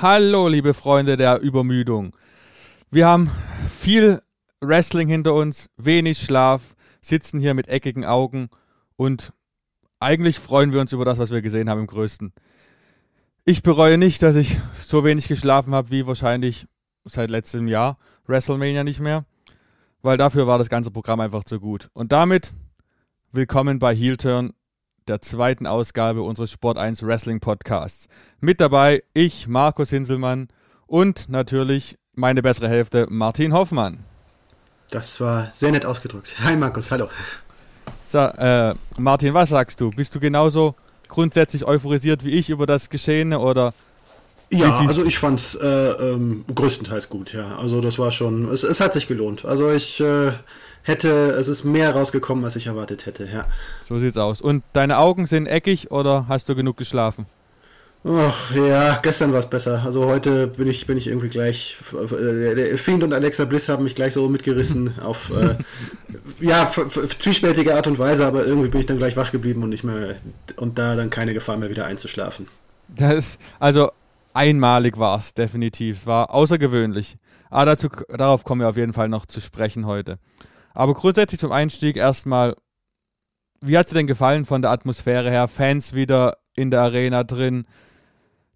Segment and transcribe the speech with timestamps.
[0.00, 2.16] Hallo, liebe Freunde der Übermüdung.
[2.88, 3.32] Wir haben
[3.68, 4.20] viel
[4.60, 8.48] Wrestling hinter uns, wenig Schlaf, sitzen hier mit eckigen Augen
[8.94, 9.32] und
[9.98, 12.32] eigentlich freuen wir uns über das, was wir gesehen haben im Größten.
[13.44, 16.68] Ich bereue nicht, dass ich so wenig geschlafen habe wie wahrscheinlich
[17.04, 17.96] seit letztem Jahr
[18.28, 19.24] WrestleMania nicht mehr,
[20.02, 21.88] weil dafür war das ganze Programm einfach zu gut.
[21.92, 22.54] Und damit
[23.32, 24.52] willkommen bei Heel Turn,
[25.08, 28.08] der zweiten Ausgabe unseres Sport 1 Wrestling Podcasts.
[28.40, 30.48] Mit dabei ich, Markus Hinselmann
[30.86, 34.04] und natürlich meine bessere Hälfte, Martin Hoffmann.
[34.90, 36.36] Das war sehr nett ausgedrückt.
[36.40, 37.08] Hi Markus, hallo.
[38.04, 39.90] So, äh, Martin, was sagst du?
[39.90, 40.74] Bist du genauso
[41.08, 43.72] grundsätzlich euphorisiert wie ich über das Geschehene oder?
[44.50, 47.58] Ja, also ich fand's äh, ähm, größtenteils gut, ja.
[47.58, 49.44] Also das war schon, es, es hat sich gelohnt.
[49.44, 50.32] Also ich äh,
[50.82, 53.46] hätte, es ist mehr rausgekommen, als ich erwartet hätte, ja.
[53.82, 54.40] So sieht's aus.
[54.40, 57.26] Und deine Augen sind eckig oder hast du genug geschlafen?
[58.04, 59.82] Ach ja, gestern war es besser.
[59.84, 61.78] Also heute bin ich, bin ich irgendwie gleich.
[61.92, 65.56] Äh, der Fiend und Alexa Bliss haben mich gleich so mitgerissen auf äh,
[66.40, 66.70] ja,
[67.18, 70.16] zwiespältige Art und Weise, aber irgendwie bin ich dann gleich wach geblieben und nicht mehr
[70.56, 72.46] und da dann keine Gefahr mehr wieder einzuschlafen.
[72.88, 73.90] Das also
[74.32, 76.06] einmalig war es, definitiv.
[76.06, 77.16] War außergewöhnlich.
[77.50, 80.16] Aber dazu, darauf kommen wir auf jeden Fall noch zu sprechen heute.
[80.78, 82.54] Aber grundsätzlich zum Einstieg erstmal,
[83.60, 85.48] wie hat es dir denn gefallen von der Atmosphäre her?
[85.48, 87.66] Fans wieder in der Arena drin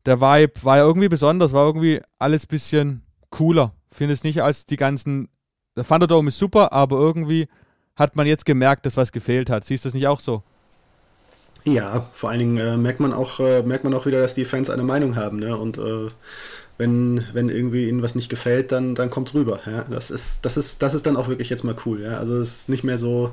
[0.06, 3.73] der Vibe war ja irgendwie besonders, war irgendwie alles ein bisschen cooler.
[3.91, 5.29] Finde es nicht als die ganzen.
[5.77, 7.48] Der Thunderdome ist super, aber irgendwie
[7.97, 9.64] hat man jetzt gemerkt, dass was gefehlt hat.
[9.64, 10.42] Siehst du das nicht auch so?
[11.64, 14.45] Ja, vor allen Dingen äh, merkt man auch äh, merkt man auch wieder, dass die
[14.45, 15.57] Fans eine Meinung haben, ne?
[15.57, 16.09] Und äh,
[16.78, 19.61] wenn, wenn irgendwie ihnen was nicht gefällt, dann, dann kommt's rüber.
[19.67, 19.84] Ja?
[19.84, 22.19] Das ist, das ist, das ist dann auch wirklich jetzt mal cool, ja.
[22.19, 23.33] Also es ist nicht mehr so.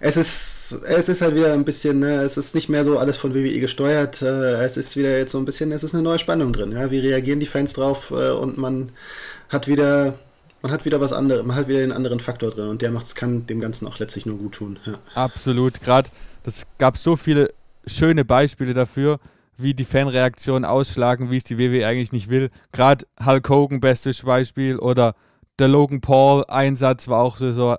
[0.00, 3.16] Es ist, es ist halt wieder ein bisschen, ne, es ist nicht mehr so alles
[3.16, 4.22] von WWE gesteuert.
[4.22, 6.90] Äh, es ist wieder jetzt so ein bisschen, es ist eine neue Spannung drin, ja.
[6.90, 8.90] Wie reagieren die Fans drauf äh, und man
[9.48, 10.14] hat wieder.
[10.60, 13.14] Man hat wieder was anderes, man hat wieder einen anderen Faktor drin und der macht's,
[13.14, 14.80] kann dem Ganzen auch letztlich nur gut tun.
[14.84, 14.98] Ja.
[15.14, 16.10] Absolut, gerade
[16.42, 17.54] das gab so viele
[17.86, 19.18] schöne Beispiele dafür
[19.58, 22.48] wie die Fanreaktionen ausschlagen, wie es die WWE eigentlich nicht will.
[22.72, 25.14] Gerade Hulk Hogan, bestes Beispiel, oder
[25.58, 27.76] der Logan Paul-Einsatz war auch so, so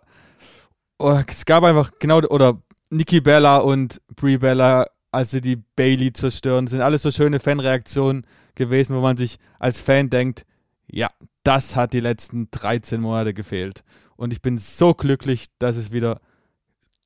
[1.00, 6.12] oh, es gab einfach genau, oder Nikki Bella und Brie Bella, als sie die Bailey
[6.12, 8.26] zerstören, sind alles so schöne Fanreaktionen
[8.56, 10.46] gewesen, wo man sich als Fan denkt,
[10.88, 11.10] ja,
[11.44, 13.84] das hat die letzten 13 Monate gefehlt.
[14.18, 16.20] Und ich bin so glücklich, dass es wieder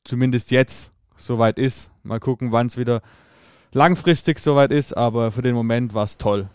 [0.03, 1.91] zumindest jetzt soweit ist.
[2.01, 3.01] Mal gucken, wann es wieder
[3.73, 6.47] langfristig soweit ist, aber für den Moment war es toll.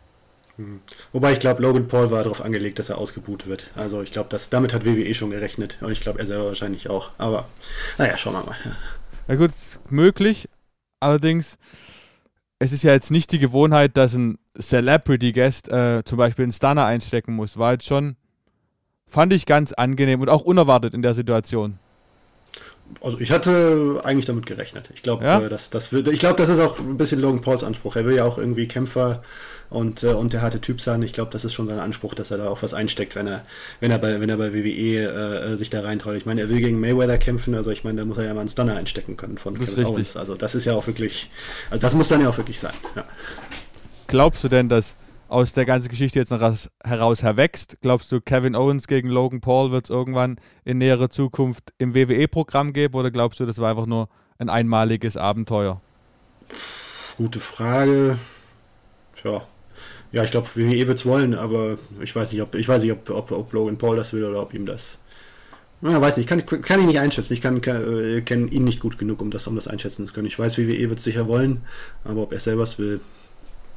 [0.56, 0.81] Hm.
[1.12, 3.71] Wobei ich glaube, Logan Paul war darauf angelegt, dass er ausgebuht wird.
[3.75, 7.11] Also ich glaube, damit hat WWE schon gerechnet und ich glaube, er selber wahrscheinlich auch.
[7.19, 7.49] Aber
[7.97, 8.56] naja, schauen wir mal.
[9.29, 9.53] Ja gut,
[9.89, 10.49] möglich.
[11.01, 11.59] Allerdings,
[12.59, 16.53] es ist ja jetzt nicht die Gewohnheit, dass ein Celebrity Guest äh, zum Beispiel einen
[16.53, 17.56] Stunner einstecken muss.
[17.56, 18.17] War jetzt schon,
[19.06, 21.79] fand ich ganz angenehm und auch unerwartet in der Situation
[23.00, 24.91] also ich hatte eigentlich damit gerechnet.
[24.94, 25.41] Ich glaube, ja?
[25.41, 27.97] äh, das, das, ich glaube, das ist auch ein bisschen Logan Pauls Anspruch.
[27.97, 29.22] Er will ja auch irgendwie Kämpfer
[29.71, 31.03] und, äh, und der harte Typ sein.
[31.03, 33.44] Ich glaube, das ist schon sein Anspruch, dass er da auch was einsteckt, wenn er,
[33.81, 36.16] wenn er bei, wenn er bei WWE äh, sich da reintraut.
[36.16, 38.41] Ich meine, er will gegen Mayweather kämpfen, also ich meine, da muss er ja mal
[38.41, 40.16] einen Stunner einstecken können von das Kevin Owens.
[40.16, 41.31] Also das ist ja auch wirklich,
[41.70, 42.75] also das muss dann ja auch wirklich sein.
[42.97, 43.05] Ja.
[44.06, 44.97] Glaubst du denn, dass
[45.28, 46.41] aus der ganzen Geschichte jetzt noch
[46.83, 47.78] heraus erwächst?
[47.81, 52.72] Glaubst du, Kevin Owens gegen Logan Paul wird es irgendwann in näherer Zukunft im WWE-Programm
[52.72, 55.81] geben oder glaubst du, das war einfach nur ein einmaliges Abenteuer?
[57.19, 58.19] Gute Frage.
[59.17, 59.47] Tja.
[60.11, 62.93] Ja, ich glaube, WWE wird es wollen, aber ich weiß nicht, ob, ich weiß nicht
[62.93, 65.00] ob, ob, ob, Logan Paul das will oder ob ihm das.
[65.83, 67.34] Ja, weiß nicht, kann, kann ich nicht einschätzen.
[67.34, 70.12] Ich kann, kann, äh, kenne ihn nicht gut genug, um das, um das einschätzen zu
[70.12, 70.27] können.
[70.27, 71.62] Ich weiß, WWE wird es sicher wollen,
[72.05, 73.00] aber ob er selber es will,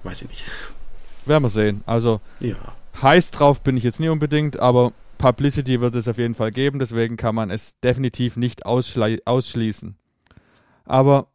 [0.03, 0.45] weiß ich nicht.
[1.25, 1.83] Werden wir sehen.
[1.85, 2.55] Also ja.
[3.01, 6.79] heiß drauf bin ich jetzt nie unbedingt, aber Publicity wird es auf jeden Fall geben,
[6.79, 9.95] deswegen kann man es definitiv nicht ausschließen.
[10.85, 11.27] Aber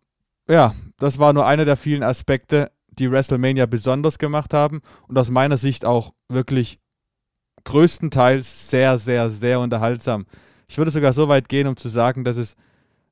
[0.48, 5.30] ja, das war nur einer der vielen Aspekte, die WrestleMania besonders gemacht haben und aus
[5.30, 6.80] meiner Sicht auch wirklich
[7.64, 10.26] größtenteils sehr, sehr, sehr unterhaltsam.
[10.68, 12.56] Ich würde sogar so weit gehen, um zu sagen, dass es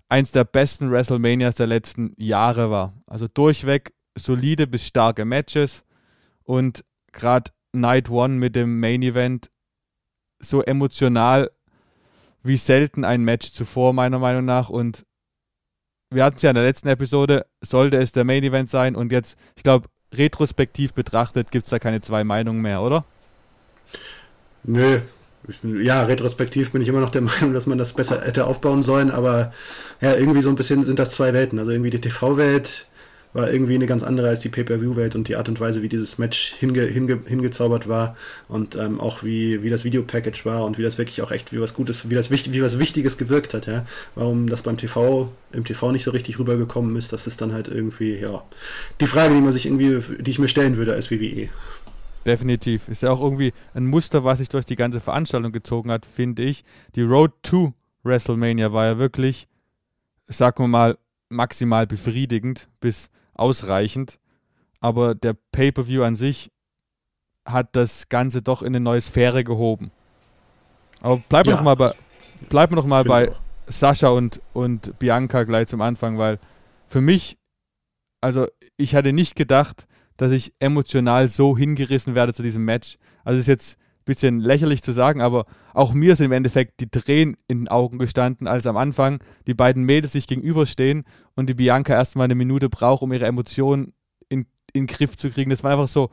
[0.09, 2.94] eins der besten WrestleManias der letzten Jahre war.
[3.06, 5.85] Also durchweg solide bis starke Matches,
[6.44, 9.50] und gerade Night One mit dem Main Event
[10.41, 11.50] so emotional
[12.43, 14.69] wie selten ein Match zuvor, meiner Meinung nach.
[14.69, 15.05] Und
[16.11, 18.94] wir hatten es ja in der letzten Episode, sollte es der Main Event sein.
[18.94, 23.05] Und jetzt, ich glaube, retrospektiv betrachtet, gibt es da keine zwei Meinungen mehr, oder?
[24.62, 25.00] Nö.
[25.62, 29.11] Ja, retrospektiv bin ich immer noch der Meinung, dass man das besser hätte aufbauen sollen,
[29.11, 29.52] aber
[30.00, 31.58] ja, irgendwie so ein bisschen sind das zwei Welten.
[31.58, 32.87] Also irgendwie die TV-Welt
[33.34, 36.19] war irgendwie eine ganz andere als die Pay-Per-View-Welt und die Art und Weise, wie dieses
[36.19, 38.16] Match hinge, hinge, hingezaubert war
[38.48, 41.60] und ähm, auch wie, wie das Videopackage war und wie das wirklich auch echt wie
[41.60, 43.84] was Gutes, wie das wie was Wichtiges gewirkt hat, ja.
[44.14, 47.66] Warum das beim TV, im TV nicht so richtig rübergekommen ist, das ist dann halt
[47.66, 48.42] irgendwie, ja,
[49.00, 51.48] die Frage, die man sich irgendwie, die ich mir stellen würde als WWE.
[52.25, 52.88] Definitiv.
[52.88, 56.44] Ist ja auch irgendwie ein Muster, was sich durch die ganze Veranstaltung gezogen hat, finde
[56.44, 56.64] ich.
[56.94, 59.48] Die Road to WrestleMania war ja wirklich,
[60.26, 60.98] sagen wir mal,
[61.28, 64.19] maximal befriedigend bis ausreichend.
[64.81, 66.50] Aber der Pay-Per-View an sich
[67.44, 69.90] hat das Ganze doch in eine neue Sphäre gehoben.
[71.00, 71.56] Aber bleiben wir ja.
[71.56, 71.94] noch mal bei,
[72.48, 73.31] bleiben wir noch mal bei
[73.66, 76.38] Sascha und, und Bianca gleich zum Anfang, weil
[76.86, 77.38] für mich,
[78.20, 78.46] also
[78.76, 79.86] ich hatte nicht gedacht,
[80.16, 82.98] dass ich emotional so hingerissen werde zu diesem Match.
[83.25, 87.37] Also ist jetzt bisschen lächerlich zu sagen, aber auch mir sind im Endeffekt die Tränen
[87.49, 91.05] in den Augen gestanden, als am Anfang die beiden Mädels sich gegenüberstehen
[91.35, 93.95] und die Bianca erstmal eine Minute braucht, um ihre Emotionen
[94.29, 95.51] in, in den Griff zu kriegen.
[95.51, 96.11] Das waren einfach so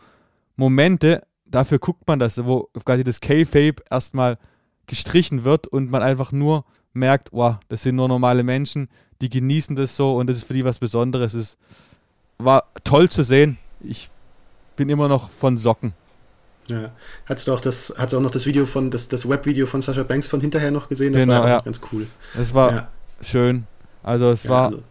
[0.55, 4.35] Momente, dafür guckt man das, wo quasi das K-Fape erstmal
[4.87, 8.89] gestrichen wird und man einfach nur merkt, wow, das sind nur normale Menschen,
[9.21, 11.33] die genießen das so und das ist für die was Besonderes.
[11.33, 11.57] Es
[12.37, 14.09] war toll zu sehen ich
[14.75, 15.93] bin immer noch von Socken.
[16.67, 16.91] Ja.
[17.25, 19.81] Hattest du auch das, hast du auch noch das Video von, das, das Webvideo von
[19.81, 21.13] Sascha Banks von hinterher noch gesehen?
[21.13, 21.61] Das genau, war ja.
[21.61, 22.07] ganz cool.
[22.35, 22.91] Das war ja.
[23.21, 23.65] schön.
[24.03, 24.83] Also es ja, war also,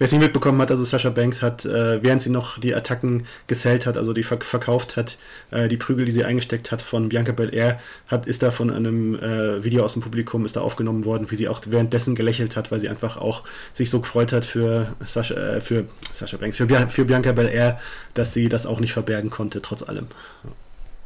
[0.00, 3.26] Wer es nicht mitbekommen hat, also Sascha Banks hat, äh, während sie noch die Attacken
[3.48, 5.18] gesellt hat, also die verk verkauft hat,
[5.50, 9.16] äh, die Prügel, die sie eingesteckt hat von Bianca Belair, hat, ist da von einem
[9.16, 12.72] äh, Video aus dem Publikum, ist da aufgenommen worden, wie sie auch währenddessen gelächelt hat,
[12.72, 13.44] weil sie einfach auch
[13.74, 17.78] sich so gefreut hat für Sascha, äh, für Sascha Banks, für, für Bianca Belair,
[18.14, 20.06] dass sie das auch nicht verbergen konnte, trotz allem.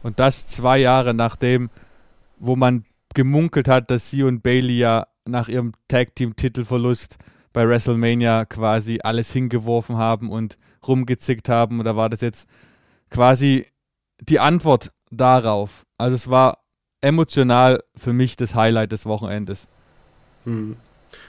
[0.04, 1.70] Und das zwei Jahre nachdem,
[2.38, 2.84] wo man
[3.14, 7.16] gemunkelt hat, dass sie und Bailey ja nach ihrem Tag-Team-Titelverlust
[7.54, 10.56] bei WrestleMania quasi alles hingeworfen haben und
[10.86, 11.78] rumgezickt haben.
[11.78, 12.48] Und da war das jetzt
[13.08, 13.66] quasi
[14.20, 15.86] die Antwort darauf.
[15.96, 16.58] Also es war
[17.00, 19.68] emotional für mich das Highlight des Wochenendes.
[20.44, 20.76] Hm.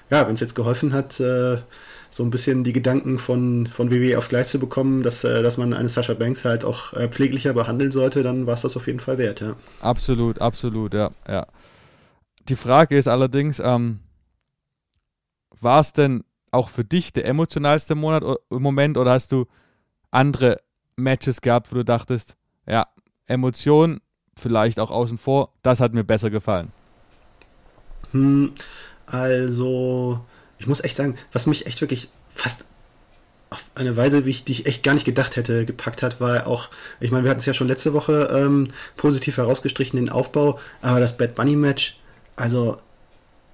[0.09, 1.59] Ja, wenn es jetzt geholfen hat, äh,
[2.15, 5.57] so ein bisschen die Gedanken von, von WWE aufs Gleis zu bekommen, dass, äh, dass
[5.57, 8.87] man eine Sascha Banks halt auch äh, pfleglicher behandeln sollte, dann war es das auf
[8.87, 9.57] jeden Fall wert, ja.
[9.81, 11.45] Absolut, absolut, ja, ja.
[12.47, 13.99] Die Frage ist allerdings, ähm,
[15.59, 19.45] war es denn auch für dich der emotionalste Monat, Moment oder hast du
[20.09, 20.61] andere
[20.95, 22.87] Matches gehabt, wo du dachtest, ja,
[23.25, 23.99] Emotionen,
[24.37, 26.71] vielleicht auch außen vor, das hat mir besser gefallen?
[28.11, 28.53] Hm,
[29.05, 30.21] also,
[30.57, 32.65] ich muss echt sagen, was mich echt wirklich fast
[33.49, 36.47] auf eine Weise, wie ich, die ich echt gar nicht gedacht hätte, gepackt hat, war
[36.47, 36.69] auch,
[36.99, 40.99] ich meine, wir hatten es ja schon letzte Woche ähm, positiv herausgestrichen, den Aufbau, aber
[40.99, 41.99] das Bad Bunny Match,
[42.35, 42.77] also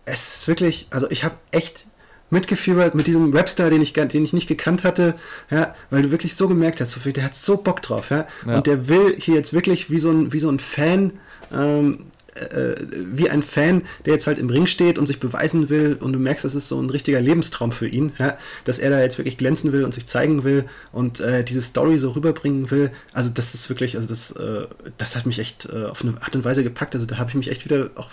[0.06, 1.86] es ist wirklich, also ich habe echt
[2.30, 5.16] mitgefiebert mit diesem Rapstar, den ich, den ich nicht gekannt hatte,
[5.50, 8.56] ja, weil du wirklich so gemerkt hast, der hat so Bock drauf, ja, ja.
[8.56, 11.14] und der will hier jetzt wirklich wie so ein, wie so ein Fan,
[11.54, 12.06] ähm,
[12.36, 12.76] äh,
[13.14, 16.20] wie ein Fan, der jetzt halt im Ring steht und sich beweisen will und du
[16.20, 19.38] merkst, das ist so ein richtiger Lebenstraum für ihn, ja, dass er da jetzt wirklich
[19.38, 22.92] glänzen will und sich zeigen will und äh, diese Story so rüberbringen will.
[23.14, 24.68] Also das ist wirklich, also das, äh,
[24.98, 26.96] das hat mich echt äh, auf eine Art und Weise gepackt.
[26.96, 28.12] Also da habe ich mich echt wieder auch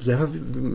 [0.00, 0.28] selber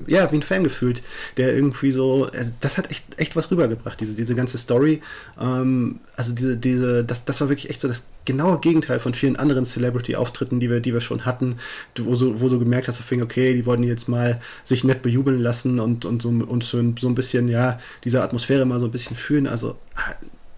[0.08, 1.02] ja, wie ein Fan gefühlt,
[1.38, 5.02] der irgendwie so, also das hat echt, echt was rübergebracht, diese, diese ganze Story.
[5.40, 9.36] Ähm, also diese, diese, das, das war wirklich echt so das genaue Gegenteil von vielen
[9.36, 11.56] anderen Celebrity-Auftritten, die wir, die wir schon hatten,
[11.98, 15.80] wo so, wo so gemerkt hast, okay, die wollten jetzt mal sich nett bejubeln lassen
[15.80, 19.16] und, und, so, und so, so ein bisschen, ja, diese Atmosphäre mal so ein bisschen
[19.16, 19.48] fühlen.
[19.48, 19.78] Also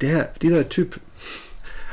[0.01, 0.99] der, dieser Typ,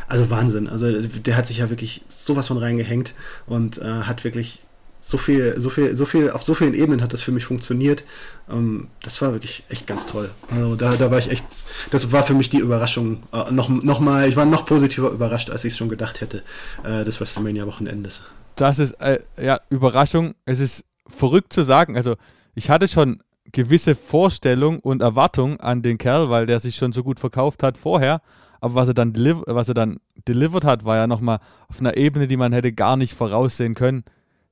[0.08, 0.68] also Wahnsinn.
[0.68, 3.14] Also der hat sich ja wirklich sowas von reingehängt
[3.46, 4.60] und äh, hat wirklich
[5.06, 8.04] so viel, so viel, so viel, auf so vielen Ebenen hat das für mich funktioniert.
[8.50, 10.30] Ähm, das war wirklich echt ganz toll.
[10.50, 11.44] Also da, da war ich echt,
[11.90, 13.22] das war für mich die Überraschung.
[13.30, 16.42] Äh, noch, noch mal, ich war noch positiver überrascht, als ich es schon gedacht hätte,
[16.84, 18.22] äh, des WrestleMania-Wochenendes.
[18.56, 20.36] Das ist, äh, ja, Überraschung.
[20.46, 21.96] Es ist verrückt zu sagen.
[21.96, 22.16] Also,
[22.54, 27.02] ich hatte schon gewisse Vorstellung und Erwartung an den Kerl, weil der sich schon so
[27.02, 28.22] gut verkauft hat vorher.
[28.62, 32.26] Aber was er dann, was er dann delivered hat, war ja nochmal auf einer Ebene,
[32.26, 34.04] die man hätte gar nicht voraussehen können.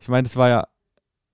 [0.03, 0.67] Ich meine, es war ja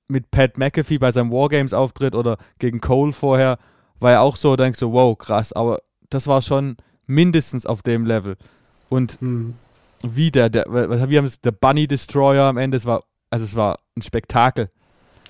[0.09, 3.57] mit Pat McAfee bei seinem Wargames-Auftritt oder gegen Cole vorher,
[3.99, 8.05] war ja auch so, denkst du, wow, krass, aber das war schon mindestens auf dem
[8.05, 8.37] Level.
[8.91, 9.55] Und hm.
[10.03, 13.57] wie der, der, wir haben es, der Bunny Destroyer am Ende, es war, also es
[13.57, 14.71] war ein Spektakel.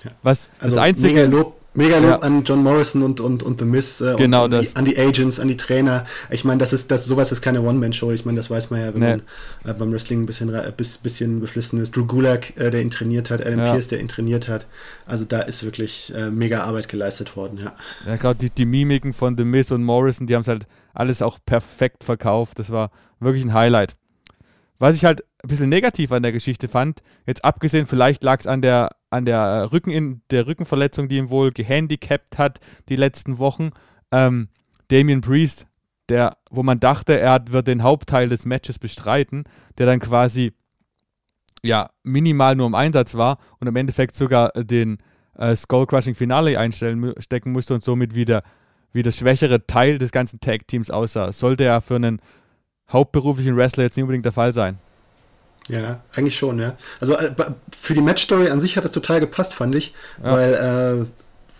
[0.03, 0.11] Ja.
[0.21, 1.13] Was, also das einzige.
[1.13, 2.19] Mega Lob, Mega Lob ja.
[2.19, 4.71] an John Morrison und, und, und The Miz äh, genau und an, das.
[4.71, 6.05] Die, an die Agents, an die Trainer.
[6.29, 8.11] Ich meine, das ist das sowas ist keine One-Man-Show.
[8.11, 9.07] Ich meine, das weiß man ja, wenn nee.
[9.07, 9.21] man
[9.63, 11.95] äh, beim Wrestling ein bisschen, äh, bis, bisschen beflissen ist.
[11.95, 13.71] Drew Gulak, äh, der ihn trainiert hat, Adam ja.
[13.71, 14.67] Pierce, der ihn trainiert hat.
[15.05, 17.73] Also da ist wirklich äh, mega Arbeit geleistet worden, ja.
[18.05, 21.21] Ja, gerade die, die Mimiken von The Miz und Morrison, die haben es halt alles
[21.21, 22.59] auch perfekt verkauft.
[22.59, 23.95] Das war wirklich ein Highlight.
[24.79, 28.47] Was ich halt ein bisschen negativ an der Geschichte fand, jetzt abgesehen, vielleicht lag es
[28.47, 33.37] an der, an der, Rücken in, der Rückenverletzung, die ihn wohl gehandicapt hat die letzten
[33.37, 33.71] Wochen.
[34.11, 34.49] Ähm,
[34.89, 35.67] Damien Priest,
[36.09, 39.43] der, wo man dachte, er wird den Hauptteil des Matches bestreiten,
[39.77, 40.53] der dann quasi
[41.63, 44.97] ja, minimal nur im Einsatz war und im Endeffekt sogar den
[45.37, 48.41] äh, Skull Crushing Finale einstellen stecken musste und somit wieder
[48.91, 51.31] wie der schwächere Teil des ganzen Tag Teams aussah.
[51.31, 52.19] Sollte ja für einen
[52.91, 54.79] hauptberuflichen Wrestler jetzt nicht unbedingt der Fall sein.
[55.67, 56.75] Ja, eigentlich schon, ja.
[56.99, 57.31] Also äh,
[57.71, 60.31] für die Matchstory an sich hat das total gepasst, fand ich, ja.
[60.31, 61.05] weil, äh,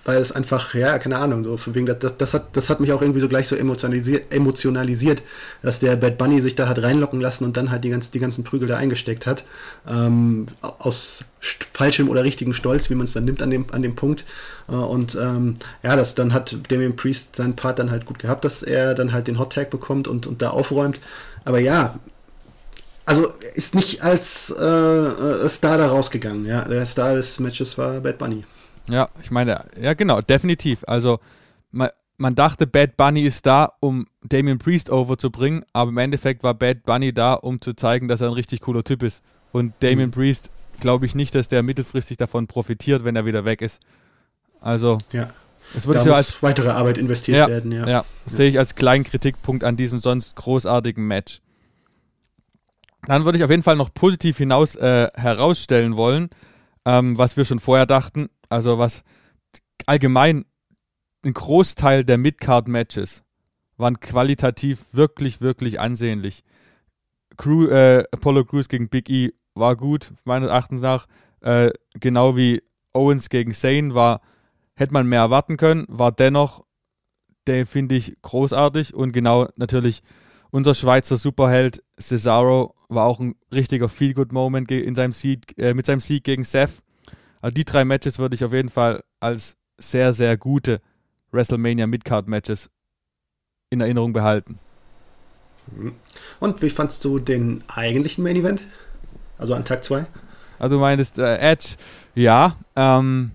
[0.06, 2.92] weil es einfach, ja, keine Ahnung, so von wegen, das, das, hat, das hat mich
[2.92, 5.22] auch irgendwie so gleich so emotionalisiert, emotionalisiert,
[5.62, 8.20] dass der Bad Bunny sich da hat reinlocken lassen und dann halt die, ganz, die
[8.20, 9.44] ganzen Prügel da eingesteckt hat.
[9.88, 13.96] Ähm, aus falschem oder richtigen Stolz, wie man es dann nimmt an dem, an dem
[13.96, 14.26] Punkt.
[14.68, 18.44] Äh, und ähm, ja, das dann hat Damien Priest seinen Part dann halt gut gehabt,
[18.44, 21.00] dass er dann halt den Hot Tag bekommt und, und da aufräumt.
[21.46, 22.00] Aber ja,
[23.10, 26.46] also ist nicht als äh, äh, Star da rausgegangen.
[26.46, 28.46] Ja, der Star des Matches war Bad Bunny.
[28.88, 30.84] Ja, ich meine, ja genau, definitiv.
[30.86, 31.18] Also
[31.72, 36.54] man, man dachte, Bad Bunny ist da, um Damien Priest overzubringen, aber im Endeffekt war
[36.54, 39.24] Bad Bunny da, um zu zeigen, dass er ein richtig cooler Typ ist.
[39.52, 40.14] Und Damien mhm.
[40.14, 43.80] Priest glaube ich nicht, dass der mittelfristig davon profitiert, wenn er wieder weg ist.
[44.62, 45.32] Also ja.
[45.76, 47.72] es wird ja als weitere Arbeit investiert ja, werden.
[47.72, 48.06] Ja, ja.
[48.28, 51.42] sehe ich als kleinen Kritikpunkt an diesem sonst großartigen Match.
[53.06, 56.30] Dann würde ich auf jeden Fall noch positiv hinaus äh, herausstellen wollen,
[56.86, 58.30] ähm, was wir schon vorher dachten.
[58.50, 59.04] Also was
[59.86, 60.46] allgemein
[61.24, 63.24] ein Großteil der Midcard-Matches
[63.78, 66.44] waren qualitativ wirklich, wirklich ansehnlich.
[67.38, 71.08] Crew, äh, Apollo Crews gegen Big E war gut, meines Erachtens nach.
[71.42, 72.62] Äh, genau wie
[72.94, 74.20] Owens gegen Zane war,
[74.76, 76.66] hätte man mehr erwarten können, war dennoch,
[77.48, 80.02] der finde ich großartig und genau natürlich
[80.52, 86.00] unser Schweizer Superheld Cesaro war auch ein richtiger Feel-Good-Moment in seinem Sieg, äh, mit seinem
[86.00, 86.82] Sieg gegen Seth.
[87.42, 90.82] Also die drei Matches würde ich auf jeden Fall als sehr, sehr gute
[91.32, 92.70] WrestleMania Midcard-Matches
[93.70, 94.60] in Erinnerung behalten.
[95.72, 95.94] Mhm.
[96.40, 98.64] Und wie fandst du den eigentlichen Main Event?
[99.38, 100.06] Also an Tag 2?
[100.58, 101.76] Also du meintest äh, Edge,
[102.16, 102.56] ja.
[102.76, 103.32] Ähm,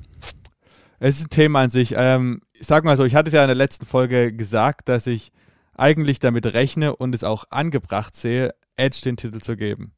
[0.99, 1.95] es ist ein Thema an sich.
[1.97, 5.07] Ähm, ich sag mal so, ich hatte es ja in der letzten Folge gesagt, dass
[5.07, 5.33] ich
[5.77, 9.93] eigentlich damit rechne und es auch angebracht sehe, Edge den Titel zu geben.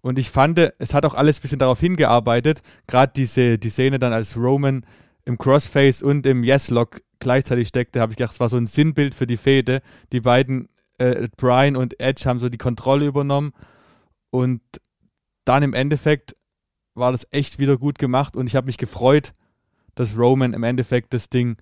[0.00, 3.98] Und ich fand, es hat auch alles ein bisschen darauf hingearbeitet, gerade diese die Szene
[3.98, 4.84] dann als Roman
[5.24, 9.14] im Crossface und im Yes-Lock gleichzeitig steckte, habe ich gedacht, es war so ein Sinnbild
[9.14, 9.80] für die Fehde.
[10.10, 10.68] Die beiden,
[10.98, 13.52] äh, Brian und Edge, haben so die Kontrolle übernommen
[14.30, 14.60] und
[15.44, 16.34] dann im Endeffekt
[16.94, 19.32] war das echt wieder gut gemacht und ich habe mich gefreut,
[19.94, 21.56] dass Roman im Endeffekt das Ding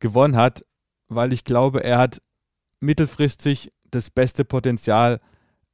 [0.00, 0.62] gewonnen hat,
[1.08, 2.20] weil ich glaube, er hat
[2.80, 5.20] mittelfristig das beste Potenzial,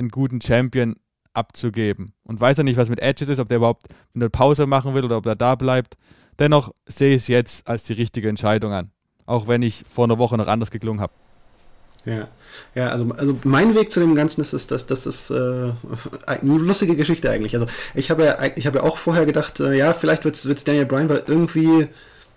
[0.01, 0.97] einen guten Champion
[1.33, 2.13] abzugeben.
[2.25, 5.05] Und weiß er nicht, was mit Edges ist, ob der überhaupt eine Pause machen will
[5.05, 5.95] oder ob er da bleibt.
[6.39, 8.91] Dennoch sehe ich es jetzt als die richtige Entscheidung an.
[9.27, 11.13] Auch wenn ich vor einer Woche noch anders geklungen habe.
[12.07, 12.29] Ja,
[12.75, 15.73] ja, also, also mein Weg zu dem Ganzen ist, ist dass das ist äh,
[16.27, 17.55] eine lustige Geschichte eigentlich.
[17.55, 20.65] Also ich habe ja, ich habe ja auch vorher gedacht, äh, ja, vielleicht wird es
[20.65, 21.89] Daniel Bryan, weil irgendwie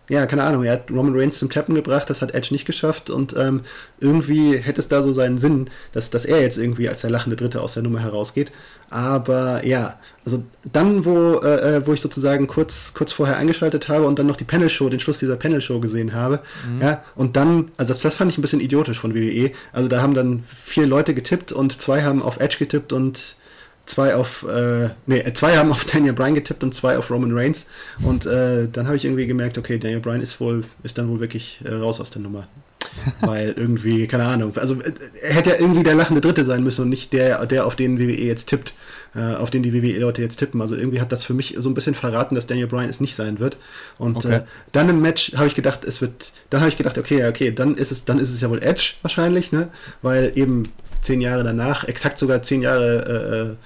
[0.10, 3.10] ja, keine Ahnung, er hat Roman Reigns zum Tappen gebracht, das hat Edge nicht geschafft
[3.10, 3.62] und ähm,
[4.02, 7.38] irgendwie hätte es da so seinen Sinn, dass, dass er jetzt irgendwie als der lachende
[7.38, 8.52] Dritte aus der Nummer herausgeht.
[8.90, 14.06] Aber ja, also dann, wo, äh, äh, wo ich sozusagen kurz, kurz vorher eingeschaltet habe
[14.06, 16.82] und dann noch die Panel-Show, den Schluss dieser Panel-Show gesehen habe, mhm.
[16.82, 19.52] ja, und dann, also das, das fand ich ein bisschen idiotisch von WWE.
[19.72, 23.38] Also da haben dann vier Leute getippt und zwei haben auf Edge getippt und
[23.86, 27.68] zwei auf, äh, nee, zwei haben auf Daniel Bryan getippt und zwei auf Roman Reigns.
[28.02, 31.20] Und äh, dann habe ich irgendwie gemerkt, okay, Daniel Bryan ist wohl, ist dann wohl
[31.20, 32.48] wirklich äh, raus aus der Nummer.
[33.22, 36.84] Weil irgendwie, keine Ahnung, also äh, er hätte ja irgendwie der lachende Dritte sein müssen
[36.84, 38.76] und nicht der, der auf den WWE jetzt tippt,
[39.16, 40.62] äh, auf den die WWE-Leute jetzt tippen.
[40.62, 43.16] Also irgendwie hat das für mich so ein bisschen verraten, dass Daniel Bryan es nicht
[43.16, 43.58] sein wird.
[43.98, 44.36] Und okay.
[44.36, 47.52] äh, dann im Match habe ich gedacht, es wird, dann habe ich gedacht, okay, okay,
[47.52, 49.70] dann ist es, dann ist es ja wohl Edge wahrscheinlich, ne?
[50.02, 50.64] Weil eben
[51.04, 53.58] zehn Jahre danach, exakt sogar zehn Jahre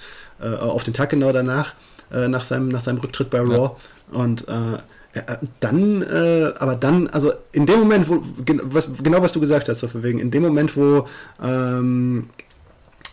[0.42, 1.74] äh, äh, auf den Tag genau danach,
[2.12, 3.72] äh, nach, seinem, nach seinem Rücktritt bei Raw.
[4.12, 4.20] Ja.
[4.20, 4.78] Und äh,
[5.60, 8.22] dann, äh, aber dann, also in dem Moment, wo,
[8.64, 11.08] was, genau was du gesagt hast, so von wegen, in dem Moment, wo,
[11.42, 12.30] ähm,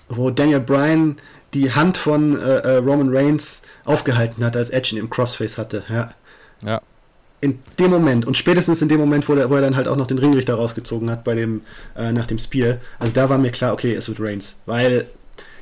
[0.08, 1.16] wo Daniel Bryan
[1.54, 6.12] die Hand von äh, Roman Reigns aufgehalten hat, als Edge ihn im Crossface hatte, ja.
[6.62, 6.80] Ja
[7.44, 9.96] in dem Moment und spätestens in dem Moment, wo, der, wo er dann halt auch
[9.96, 11.60] noch den Ringrichter rausgezogen hat bei dem,
[11.94, 15.04] äh, nach dem Spear, also da war mir klar, okay, es wird Reigns, weil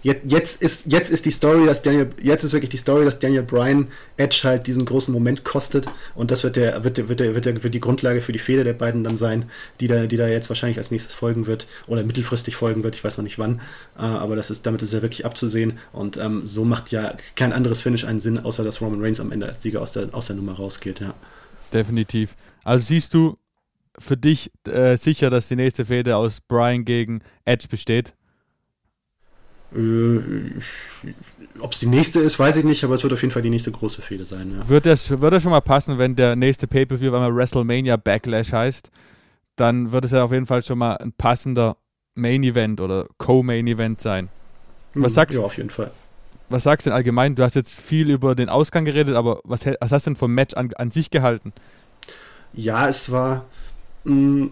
[0.04, 3.42] jetzt, ist, jetzt ist die Story, dass Daniel, jetzt ist wirklich die Story, dass Daniel
[3.42, 7.34] Bryan Edge halt diesen großen Moment kostet und das wird der, wird der, wird der,
[7.34, 10.16] wird der, wird die Grundlage für die Fehde der beiden dann sein, die da, die
[10.16, 13.40] da jetzt wahrscheinlich als nächstes folgen wird oder mittelfristig folgen wird, ich weiß noch nicht
[13.40, 13.60] wann,
[13.98, 17.52] äh, aber das ist, damit ist ja wirklich abzusehen und ähm, so macht ja kein
[17.52, 20.28] anderes Finish einen Sinn, außer dass Roman Reigns am Ende als Sieger aus der, aus
[20.28, 21.14] der Nummer rausgeht, ja.
[21.72, 22.36] Definitiv.
[22.64, 23.34] Also siehst du
[23.98, 28.14] für dich äh, sicher, dass die nächste Fehde aus Bryan gegen Edge besteht?
[29.74, 30.18] Äh,
[31.60, 33.50] Ob es die nächste ist, weiß ich nicht, aber es wird auf jeden Fall die
[33.50, 34.52] nächste große Fehde sein.
[34.52, 34.68] Ja.
[34.68, 38.90] Wird, das, wird das schon mal passen, wenn der nächste Pay-Per-View einmal WrestleMania Backlash heißt?
[39.56, 41.76] Dann wird es ja auf jeden Fall schon mal ein passender
[42.14, 44.28] Main-Event oder Co-Main-Event sein.
[44.94, 45.40] Was hm, sagst du?
[45.40, 45.90] Ja, auf jeden Fall.
[46.52, 47.34] Was sagst du denn allgemein?
[47.34, 50.34] Du hast jetzt viel über den Ausgang geredet, aber was, was hast du denn vom
[50.34, 51.52] Match an, an sich gehalten?
[52.52, 53.46] Ja, es war.
[54.04, 54.50] Mh, mm,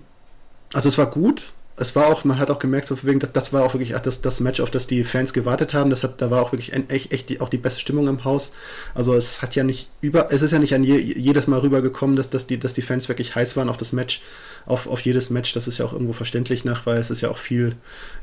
[0.73, 3.53] also, es war gut es war auch, man hat auch gemerkt, so wegen, das, das
[3.55, 5.89] war auch wirklich das, das Match, auf das die Fans gewartet haben.
[5.89, 8.53] Das hat, da war auch wirklich echt, echt die, auch die beste Stimmung im Haus.
[8.95, 12.17] Also es hat ja nicht über, es ist ja nicht an je, jedes Mal rübergekommen,
[12.17, 14.21] dass, dass, die, dass die Fans wirklich heiß waren auf das Match
[14.67, 15.53] auf, auf jedes Match.
[15.53, 17.75] Das ist ja auch irgendwo verständlich nach, weil es ist ja auch viel,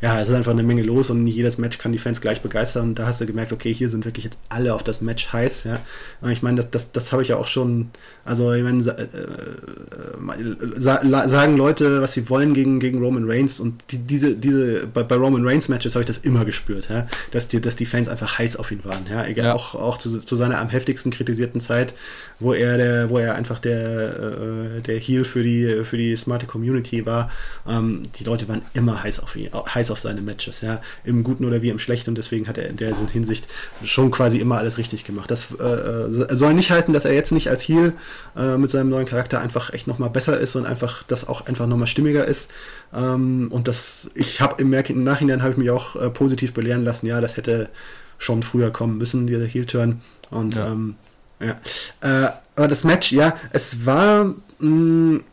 [0.02, 2.42] ja, es ist einfach eine Menge los und nicht jedes Match kann die Fans gleich
[2.42, 2.90] begeistern.
[2.90, 5.64] Und da hast du gemerkt, okay, hier sind wirklich jetzt alle auf das Match heiß.
[5.66, 5.80] Ja.
[6.22, 7.90] Und ich meine, das, das, das habe ich ja auch schon,
[8.26, 13.84] also ich meine, äh, äh, sagen Leute, was sie wollen gegen, gegen Roman Reigns und
[13.92, 17.48] die, diese, diese, bei, bei Roman Reigns Matches habe ich das immer gespürt, ja, dass,
[17.48, 19.06] die, dass die Fans einfach heiß auf ihn waren.
[19.10, 19.26] Ja.
[19.26, 19.54] Egal, ja.
[19.54, 21.94] Auch, auch zu, zu seiner am heftigsten kritisierten Zeit,
[22.40, 26.46] wo er der, wo er einfach der, äh, der Heel für die, für die smarte
[26.46, 27.32] Community war,
[27.68, 31.46] ähm, die Leute waren immer heiß auf ihn, heiß auf seine Matches, ja, im Guten
[31.46, 33.48] oder wie im Schlechten und deswegen hat er in der Hinsicht
[33.84, 35.32] schon quasi immer alles richtig gemacht.
[35.32, 37.94] Das äh, äh, soll nicht heißen, dass er jetzt nicht als Heel
[38.36, 41.68] äh, mit seinem neuen Charakter einfach echt nochmal besser ist und einfach das auch einfach
[41.68, 42.52] nochmal stimmiger ist.
[42.94, 46.84] Ähm, und das, ich habe im, im, Nachhinein habe ich mich auch äh, positiv belehren
[46.84, 47.70] lassen, ja, das hätte
[48.18, 50.02] schon früher kommen müssen, dieser Heel-Turn.
[50.30, 50.68] Und ja.
[50.68, 50.96] Ähm,
[51.40, 51.56] ja.
[52.02, 55.24] Äh, aber das Match, ja, es war mh, mm,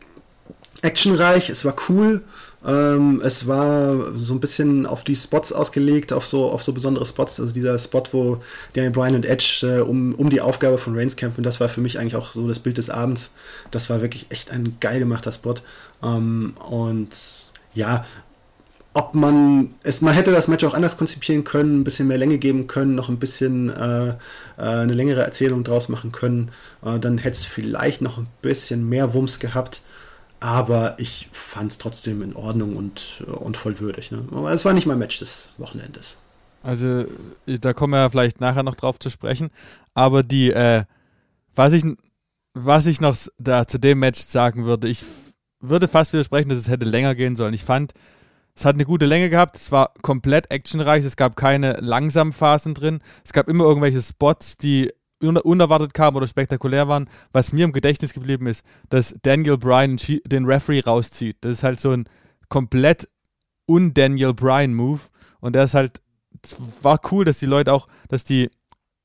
[0.85, 2.21] actionreich, es war cool.
[2.65, 7.05] Ähm, es war so ein bisschen auf die Spots ausgelegt, auf so, auf so besondere
[7.05, 7.39] Spots.
[7.39, 8.41] Also dieser Spot, wo
[8.73, 11.81] Daniel Bryan und Edge äh, um, um die Aufgabe von Reigns kämpfen, das war für
[11.81, 13.33] mich eigentlich auch so das Bild des Abends.
[13.69, 15.55] Das war wirklich echt ein geil gemachter Spot.
[16.01, 17.09] Ähm, und
[17.75, 18.05] ja,
[18.93, 22.37] ob man es, man hätte das Match auch anders konzipieren können, ein bisschen mehr Länge
[22.37, 24.13] geben können, noch ein bisschen äh, äh,
[24.57, 26.49] eine längere Erzählung draus machen können,
[26.83, 29.81] äh, dann hätte es vielleicht noch ein bisschen mehr Wumms gehabt
[30.39, 34.11] aber ich fand es trotzdem in Ordnung und, und voll würdig.
[34.11, 34.27] Ne?
[34.31, 36.17] Aber es war nicht mein Match des Wochenendes.
[36.63, 37.05] Also,
[37.45, 39.49] da kommen wir ja vielleicht nachher noch drauf zu sprechen.
[39.93, 40.83] Aber die, äh,
[41.53, 41.83] was ich,
[42.53, 45.03] was ich noch da zu dem Match sagen würde, ich
[45.59, 47.53] würde fast widersprechen, dass es hätte länger gehen sollen.
[47.53, 47.93] Ich fand,
[48.55, 52.73] es hat eine gute Länge gehabt, es war komplett actionreich, es gab keine langsamen Phasen
[52.73, 54.91] drin, es gab immer irgendwelche Spots, die
[55.21, 60.45] unerwartet kamen oder spektakulär waren, was mir im Gedächtnis geblieben ist, dass Daniel Bryan den
[60.45, 61.37] Referee rauszieht.
[61.41, 62.05] Das ist halt so ein
[62.49, 63.07] komplett
[63.67, 65.01] un-Daniel Bryan-Move.
[65.39, 66.01] Und der ist halt,
[66.81, 68.49] war cool, dass die Leute auch, dass die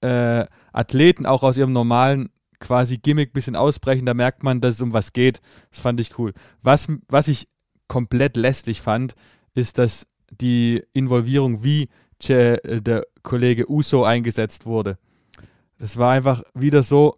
[0.01, 4.07] äh, Athleten auch aus ihrem normalen quasi Gimmick ein bisschen ausbrechen.
[4.07, 5.40] Da merkt man, dass es um was geht.
[5.70, 6.33] Das fand ich cool.
[6.62, 7.46] Was, was ich
[7.88, 9.14] komplett lästig fand,
[9.55, 11.88] ist, dass die Involvierung, wie
[12.29, 14.99] der Kollege Uso eingesetzt wurde.
[15.80, 17.14] Das war einfach wieder so,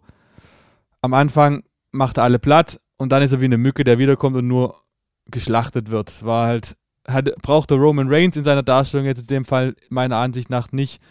[1.01, 4.37] am Anfang macht er alle platt und dann ist er wie eine Mücke, der wiederkommt
[4.37, 4.75] und nur
[5.27, 6.09] geschlachtet wird.
[6.09, 10.15] Es war halt, hat, brauchte Roman Reigns in seiner Darstellung jetzt in dem Fall meiner
[10.15, 11.01] Ansicht nach nicht.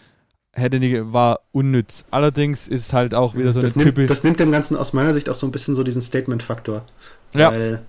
[0.51, 2.05] Hätte nie, war unnütz.
[2.09, 5.29] Allerdings ist halt auch wieder so das eine Das nimmt dem Ganzen aus meiner Sicht
[5.29, 6.83] auch so ein bisschen so diesen Statement-Faktor.
[7.33, 7.79] Ja,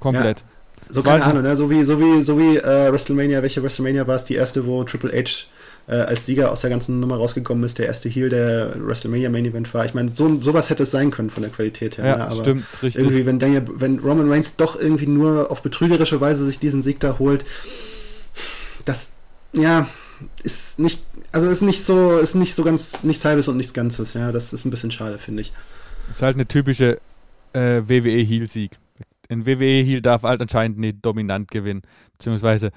[0.00, 0.40] komplett.
[0.40, 0.46] Ja,
[0.90, 1.56] so keine Ahnung, ne?
[1.56, 4.84] so wie, so wie, so wie äh, WrestleMania, welche WrestleMania war es die erste, wo
[4.84, 5.46] Triple H
[5.86, 9.44] äh, als Sieger aus der ganzen Nummer rausgekommen ist, der erste Heel der WrestleMania Main
[9.44, 9.84] Event war.
[9.84, 12.06] Ich meine, so, sowas hätte es sein können von der Qualität her.
[12.06, 12.24] Ja, ne?
[12.26, 13.02] aber stimmt, richtig.
[13.02, 17.00] Irgendwie, wenn, Daniel, wenn Roman Reigns doch irgendwie nur auf betrügerische Weise sich diesen Sieg
[17.00, 17.44] da holt,
[18.84, 19.12] das,
[19.52, 19.86] ja,
[20.42, 24.14] ist nicht, also ist nicht so, ist nicht so ganz, nichts halbes und nichts Ganzes,
[24.14, 25.52] ja, das ist ein bisschen schade, finde ich.
[26.10, 26.98] Ist halt eine typische
[27.52, 28.78] äh, WWE-Heel-Sieg.
[29.30, 31.82] Ein WWE-Heel darf halt anscheinend nicht dominant gewinnen,
[32.18, 32.70] beziehungsweise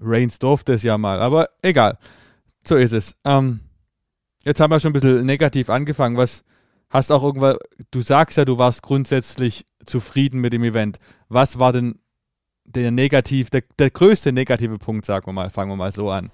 [0.00, 1.98] Reigns durfte es ja mal, aber egal.
[2.66, 3.16] So ist es.
[3.24, 3.60] Ähm,
[4.44, 6.16] jetzt haben wir schon ein bisschen negativ angefangen.
[6.16, 6.44] Was
[6.90, 7.58] hast auch irgendwas,
[7.90, 10.98] du sagst ja, du warst grundsätzlich zufrieden mit dem Event.
[11.28, 11.98] Was war denn
[12.64, 16.30] der negativ, der, der größte negative Punkt, sagen wir mal, fangen wir mal so an.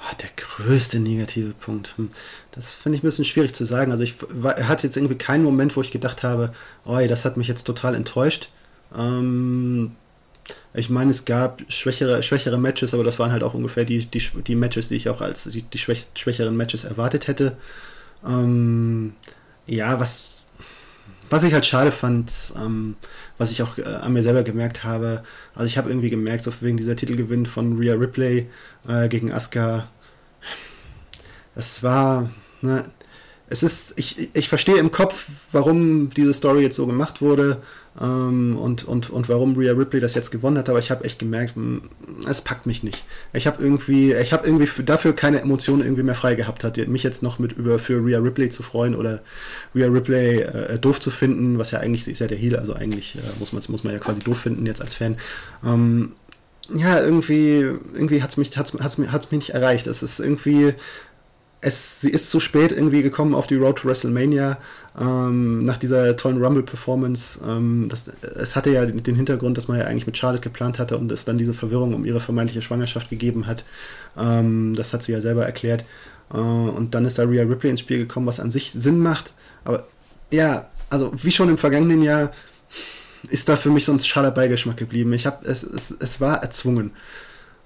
[0.00, 1.96] Oh, der größte negative Punkt.
[1.96, 2.10] Hm.
[2.52, 3.90] Das finde ich ein bisschen schwierig zu sagen.
[3.90, 4.14] Also ich
[4.44, 6.52] hatte jetzt irgendwie keinen Moment, wo ich gedacht habe,
[6.84, 8.50] oh, das hat mich jetzt total enttäuscht.
[8.96, 9.92] Ähm,
[10.74, 14.22] ich meine, es gab schwächere, schwächere Matches, aber das waren halt auch ungefähr die, die,
[14.46, 17.56] die Matches, die ich auch als die, die schwächeren Matches erwartet hätte.
[18.26, 19.14] Ähm,
[19.66, 20.42] ja, was,
[21.30, 22.96] was ich halt schade fand, ähm,
[23.38, 25.22] was ich auch äh, an mir selber gemerkt habe,
[25.54, 28.48] also ich habe irgendwie gemerkt, so wegen dieser Titelgewinn von Rhea Ripley
[28.86, 29.88] äh, gegen Asuka,
[31.54, 32.30] es war,
[32.62, 32.84] ne,
[33.50, 37.62] es ist, ich, ich verstehe im Kopf, warum diese Story jetzt so gemacht wurde
[38.56, 41.56] und, und, und warum Rhea Ripley das jetzt gewonnen hat, aber ich habe echt gemerkt,
[41.56, 41.82] hm,
[42.28, 43.04] es packt mich nicht.
[43.32, 47.02] Ich habe irgendwie, ich habe irgendwie dafür keine Emotionen irgendwie mehr frei gehabt, hat mich
[47.02, 49.20] jetzt noch mit über für Rhea Ripley zu freuen oder
[49.74, 53.16] Rhea Ripley äh, doof zu finden, was ja eigentlich ist ja der Heal, also eigentlich
[53.16, 55.16] äh, muss man muss man ja quasi doof finden jetzt als Fan.
[55.66, 56.12] Ähm,
[56.74, 57.60] ja, irgendwie,
[57.94, 59.86] irgendwie hat es mich, hat's, hat's, hat's mich nicht erreicht.
[59.86, 60.74] Es ist irgendwie,
[61.60, 64.58] es, sie ist zu spät irgendwie gekommen auf die Road to WrestleMania
[64.98, 67.40] ähm, nach dieser tollen Rumble-Performance.
[67.46, 67.88] Ähm,
[68.36, 71.24] es hatte ja den Hintergrund, dass man ja eigentlich mit Charlotte geplant hatte und es
[71.24, 73.64] dann diese Verwirrung um ihre vermeintliche Schwangerschaft gegeben hat.
[74.16, 75.84] Ähm, das hat sie ja selber erklärt.
[76.32, 79.34] Äh, und dann ist da Rhea Ripley ins Spiel gekommen, was an sich Sinn macht.
[79.64, 79.86] Aber
[80.32, 82.30] ja, also wie schon im vergangenen Jahr
[83.28, 85.12] ist da für mich so ein schaler Beigeschmack geblieben.
[85.12, 86.92] Ich habe es, es, es war erzwungen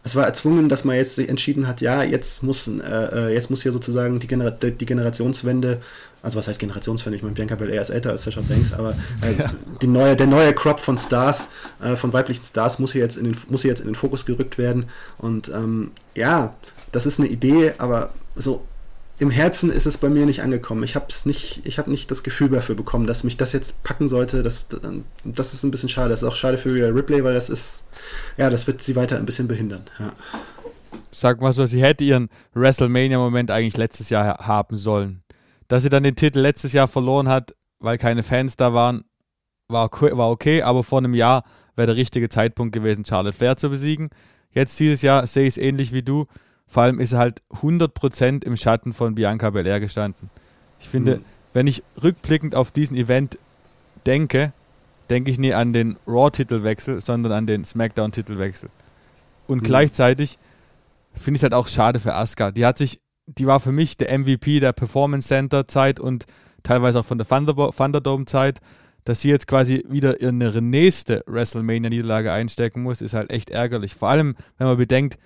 [0.04, 3.50] es war erzwungen, dass man jetzt sich entschieden hat, ja, jetzt muss, äh, äh, jetzt
[3.50, 5.80] muss hier sozusagen die, Genera die Generationswende,
[6.22, 7.16] also was heißt Generationswende?
[7.16, 9.52] Ich meine, Bianca Belair ist älter als Sasha Banks, aber äh, ja.
[9.80, 11.48] die neue, der neue Crop von Stars,
[11.80, 14.26] äh, von weiblichen Stars muss hier jetzt in den, muss hier jetzt in den Fokus
[14.26, 14.86] gerückt werden.
[15.18, 16.54] Und ähm, ja,
[16.90, 18.64] das ist eine Idee, aber so
[19.22, 20.82] im Herzen ist es bei mir nicht angekommen.
[20.82, 24.08] Ich habe nicht, ich habe nicht das Gefühl dafür bekommen, dass mich das jetzt packen
[24.08, 24.42] sollte.
[24.42, 24.66] Das,
[25.24, 26.08] das ist ein bisschen schade.
[26.08, 27.84] Das ist auch schade für Rhea Ripley, weil das ist,
[28.36, 29.84] ja, das wird sie weiter ein bisschen behindern.
[30.00, 30.12] Ja.
[31.12, 35.20] Sag mal so, sie hätte ihren WrestleMania-Moment eigentlich letztes Jahr haben sollen.
[35.68, 39.04] Dass sie dann den Titel letztes Jahr verloren hat, weil keine Fans da waren,
[39.68, 41.44] war, war okay, aber vor einem Jahr
[41.76, 44.10] wäre der richtige Zeitpunkt gewesen, Charlotte Flair zu besiegen.
[44.50, 46.26] Jetzt dieses Jahr sehe ich es ähnlich wie du
[46.66, 50.30] vor allem ist er halt 100% im Schatten von Bianca Belair gestanden.
[50.80, 51.24] Ich finde, mhm.
[51.52, 53.38] wenn ich rückblickend auf diesen Event
[54.06, 54.52] denke,
[55.10, 58.70] denke ich nie an den Raw-Titelwechsel, sondern an den SmackDown-Titelwechsel.
[59.46, 59.64] Und mhm.
[59.64, 60.38] gleichzeitig
[61.14, 62.50] finde ich es halt auch schade für Asuka.
[62.50, 66.26] Die hat sich, die war für mich der MVP der Performance Center Zeit und
[66.62, 68.60] teilweise auch von der Thunderdome Zeit.
[69.04, 73.96] Dass sie jetzt quasi wieder ihre nächste WrestleMania-Niederlage einstecken muss, ist halt echt ärgerlich.
[73.96, 75.18] Vor allem, wenn man bedenkt,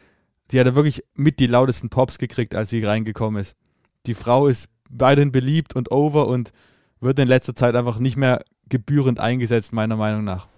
[0.50, 3.56] sie hat ja wirklich mit die lautesten Pops gekriegt, als sie reingekommen ist.
[4.06, 6.52] Die Frau ist weiterhin beliebt und over und
[7.00, 10.48] wird in letzter Zeit einfach nicht mehr gebührend eingesetzt, meiner Meinung nach.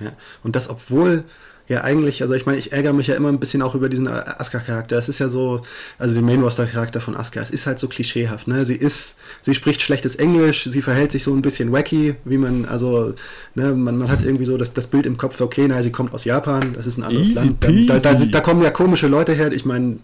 [0.00, 1.24] Ja, und das, obwohl
[1.68, 4.06] ja eigentlich, also ich meine, ich ärgere mich ja immer ein bisschen auch über diesen
[4.08, 4.96] Asuka-Charakter.
[4.96, 5.62] Es ist ja so,
[5.98, 8.64] also den Main-Roster-Charakter von Asuka, es ist halt so klischeehaft, ne?
[8.64, 12.66] Sie ist, sie spricht schlechtes Englisch, sie verhält sich so ein bisschen wacky, wie man,
[12.66, 13.14] also,
[13.54, 16.14] ne, man, man hat irgendwie so das, das Bild im Kopf, okay, na, sie kommt
[16.14, 17.90] aus Japan, das ist ein anderes Easy Land.
[17.90, 19.98] Da, da, da, da kommen ja komische Leute her, ich meine,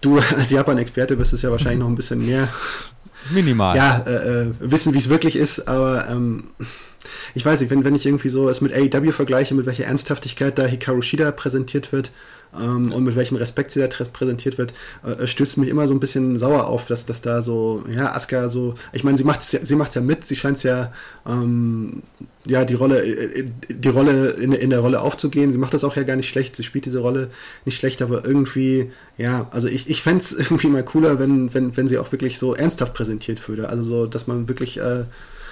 [0.00, 2.48] du als Japan-Experte bist es ja wahrscheinlich noch ein bisschen mehr.
[3.30, 3.76] Minimal.
[3.76, 6.44] Ja, äh, äh wissen, wie es wirklich ist, aber ähm,
[7.34, 10.58] ich weiß nicht, wenn, wenn ich irgendwie so es mit AEW vergleiche, mit welcher Ernsthaftigkeit
[10.58, 12.10] da Hikaru Shida präsentiert wird
[12.58, 16.00] ähm, und mit welchem Respekt sie da präsentiert wird, äh, stößt mich immer so ein
[16.00, 19.52] bisschen sauer auf, dass, dass da so, ja, Asuka so, ich meine, sie macht es
[19.52, 20.92] ja, ja mit, sie scheint es ja,
[21.26, 22.02] ähm,
[22.44, 25.52] ja, die Rolle, äh, die Rolle in, in der Rolle aufzugehen.
[25.52, 27.30] Sie macht das auch ja gar nicht schlecht, sie spielt diese Rolle
[27.64, 31.76] nicht schlecht, aber irgendwie, ja, also ich, ich fände es irgendwie mal cooler, wenn, wenn,
[31.76, 33.68] wenn sie auch wirklich so ernsthaft präsentiert würde.
[33.68, 35.04] Also so, dass man wirklich äh,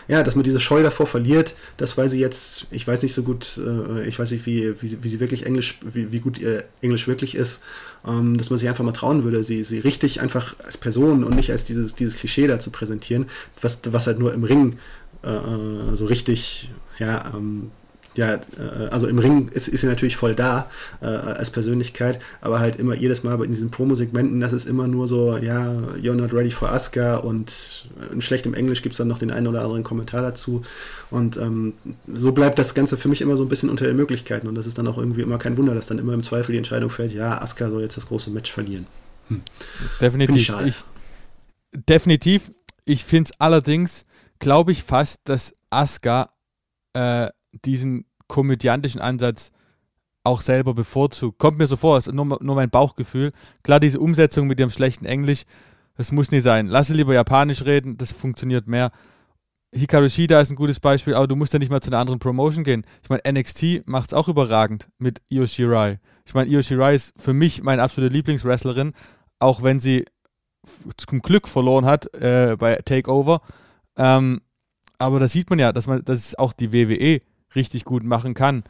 [0.08, 3.22] ja, dass man diese Scheu davor verliert, dass weil sie jetzt, ich weiß nicht so
[3.22, 6.64] gut, äh, ich weiß nicht, wie, wie, wie sie wirklich Englisch, wie, wie gut ihr
[6.80, 7.62] Englisch wirklich ist,
[8.06, 11.36] ähm, dass man sich einfach mal trauen würde, sie, sie richtig einfach als Person und
[11.36, 13.26] nicht als dieses, dieses Klischee da zu präsentieren,
[13.60, 14.76] was, was halt nur im Ring
[15.22, 17.70] äh, äh so richtig, ja, ähm,
[18.14, 20.68] ja, äh, also im Ring ist, ist sie natürlich voll da
[21.00, 25.06] äh, als Persönlichkeit, aber halt immer jedes Mal in diesen Promo-Segmenten, das ist immer nur
[25.06, 25.70] so, ja,
[26.02, 29.46] you're not ready for Asuka und in schlechtem Englisch gibt es dann noch den einen
[29.46, 30.62] oder anderen Kommentar dazu
[31.10, 31.74] und ähm,
[32.12, 34.66] so bleibt das Ganze für mich immer so ein bisschen unter den Möglichkeiten und das
[34.66, 37.12] ist dann auch irgendwie immer kein Wunder, dass dann immer im Zweifel die Entscheidung fällt,
[37.12, 38.86] ja, Asuka soll jetzt das große Match verlieren.
[39.28, 39.42] Hm.
[40.00, 40.52] Definitiv.
[40.66, 40.84] Ich,
[41.88, 42.50] definitiv.
[42.84, 44.04] Ich finde es allerdings,
[44.40, 46.28] glaube ich fast, dass Asuka
[46.92, 47.28] äh,
[47.64, 49.50] diesen komödiantischen Ansatz
[50.24, 51.38] auch selber bevorzugt.
[51.38, 53.32] Kommt mir so vor, ist nur, nur mein Bauchgefühl.
[53.62, 55.44] Klar, diese Umsetzung mit dem schlechten Englisch,
[55.96, 56.66] das muss nicht sein.
[56.66, 58.90] Lass sie lieber Japanisch reden, das funktioniert mehr.
[59.72, 62.18] Hikaru Shida ist ein gutes Beispiel, aber du musst ja nicht mal zu einer anderen
[62.18, 62.84] Promotion gehen.
[63.02, 66.00] Ich meine, NXT macht es auch überragend mit Io Shirai.
[66.26, 68.92] Ich meine, Io Shirai ist für mich meine absolute Lieblingswrestlerin,
[69.38, 70.04] auch wenn sie
[70.96, 73.40] zum Glück verloren hat äh, bei Takeover.
[73.96, 74.40] Ähm,
[74.98, 77.20] aber da sieht man ja, dass man, dass auch die WWE
[77.54, 78.64] richtig gut machen kann.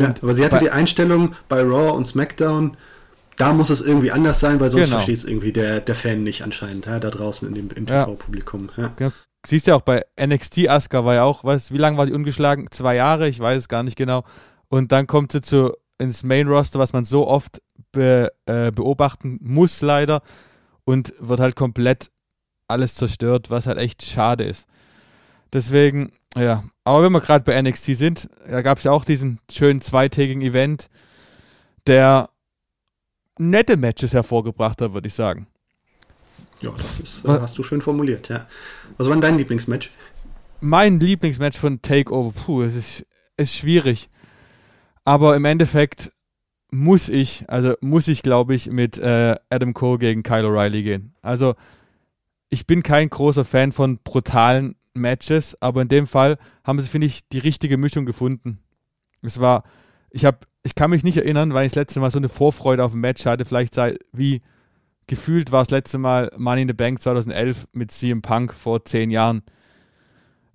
[0.00, 2.76] Ja, aber sie hatte die Einstellung bei Raw und SmackDown,
[3.36, 4.96] da muss es irgendwie anders sein, weil sonst genau.
[4.96, 8.70] versteht es irgendwie der, der Fan nicht anscheinend, ja, da draußen in dem, im TV-Publikum.
[8.76, 8.92] Ja.
[8.96, 9.12] Genau.
[9.46, 12.68] Siehst ja auch bei NXT, Asuka war ja auch, weißt wie lange war die ungeschlagen?
[12.70, 14.24] Zwei Jahre, ich weiß es gar nicht genau.
[14.68, 17.60] Und dann kommt sie zu, ins Main-Roster, was man so oft
[17.92, 20.22] be, äh, beobachten muss, leider.
[20.84, 22.10] Und wird halt komplett
[22.68, 24.66] alles zerstört, was halt echt schade ist.
[25.54, 26.64] Deswegen, ja.
[26.82, 30.42] Aber wenn wir gerade bei NXT sind, da gab es ja auch diesen schönen zweitägigen
[30.42, 30.90] Event,
[31.86, 32.28] der
[33.38, 35.46] nette Matches hervorgebracht hat, würde ich sagen.
[36.60, 38.46] Ja, das ist, äh, hast du schön formuliert, ja.
[38.96, 39.90] Was war denn dein Lieblingsmatch?
[40.60, 44.08] Mein Lieblingsmatch von Takeover, puh, es ist, ist schwierig.
[45.04, 46.10] Aber im Endeffekt
[46.72, 51.14] muss ich, also muss ich, glaube ich, mit äh, Adam Cole gegen Kyle O'Reilly gehen.
[51.22, 51.54] Also
[52.48, 57.06] ich bin kein großer Fan von brutalen Matches, aber in dem Fall haben sie, finde
[57.06, 58.60] ich, die richtige Mischung gefunden.
[59.22, 59.62] Es war,
[60.10, 62.84] ich habe, ich kann mich nicht erinnern, weil ich das letzte Mal so eine Vorfreude
[62.84, 64.40] auf ein Match hatte, vielleicht sei, wie
[65.06, 69.10] gefühlt war das letzte Mal Money in the Bank 2011 mit CM Punk vor zehn
[69.10, 69.42] Jahren.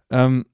[0.09, 0.45] Ähm,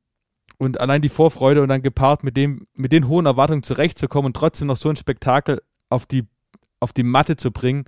[0.57, 4.35] und allein die Vorfreude und dann gepaart mit dem, mit den hohen Erwartungen zurechtzukommen und
[4.35, 6.23] trotzdem noch so ein Spektakel auf die,
[6.79, 7.85] auf die Matte zu bringen,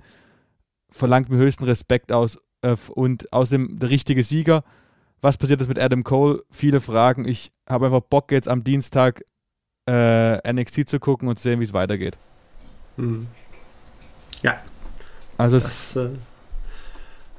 [0.90, 2.38] verlangt mir höchsten Respekt aus.
[2.62, 4.64] Äh, und außerdem der richtige Sieger.
[5.20, 6.42] Was passiert ist mit Adam Cole?
[6.50, 7.26] Viele Fragen.
[7.26, 9.22] Ich habe einfach Bock, jetzt am Dienstag
[9.88, 12.18] äh, NXT zu gucken und zu sehen, wie es weitergeht.
[12.96, 13.26] Mhm.
[14.42, 14.60] Ja.
[15.36, 16.10] Also das, äh,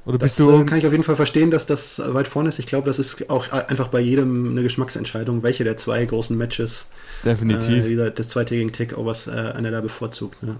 [0.04, 2.48] oder das bist du, äh, kann ich auf jeden Fall verstehen, dass das weit vorne
[2.48, 2.58] ist.
[2.58, 6.86] Ich glaube, das ist auch einfach bei jedem eine Geschmacksentscheidung, welche der zwei großen Matches
[7.24, 10.42] definitiv äh, des zweitägigen Takeovers äh, einer da bevorzugt.
[10.42, 10.56] Ne?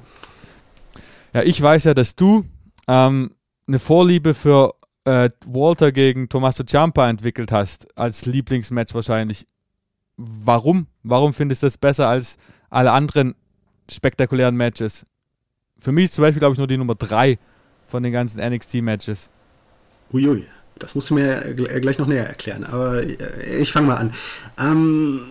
[1.34, 2.44] Ja, ich weiß ja, dass du
[2.88, 3.30] ähm,
[3.66, 9.46] eine Vorliebe für äh, Walter gegen Tommaso Ciampa entwickelt hast, als Lieblingsmatch wahrscheinlich.
[10.16, 10.86] Warum?
[11.02, 12.36] Warum findest du das besser als
[12.68, 13.34] alle anderen
[13.90, 15.04] spektakulären Matches?
[15.78, 17.38] Für mich ist zum Beispiel, glaube ich, nur die Nummer 3
[17.86, 19.30] von den ganzen NXT-Matches.
[20.12, 20.46] Uiui,
[20.78, 24.12] das musst du mir äh, gleich noch näher erklären, aber äh, ich fange mal an.
[24.58, 25.22] Ähm,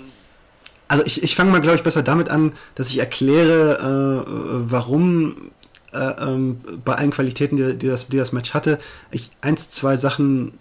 [0.87, 5.51] also ich, ich fange mal, glaube ich, besser damit an, dass ich erkläre, äh, warum
[5.93, 8.79] äh, ähm, bei allen Qualitäten, die, die, das, die das Match hatte,
[9.11, 10.53] ich eins, zwei Sachen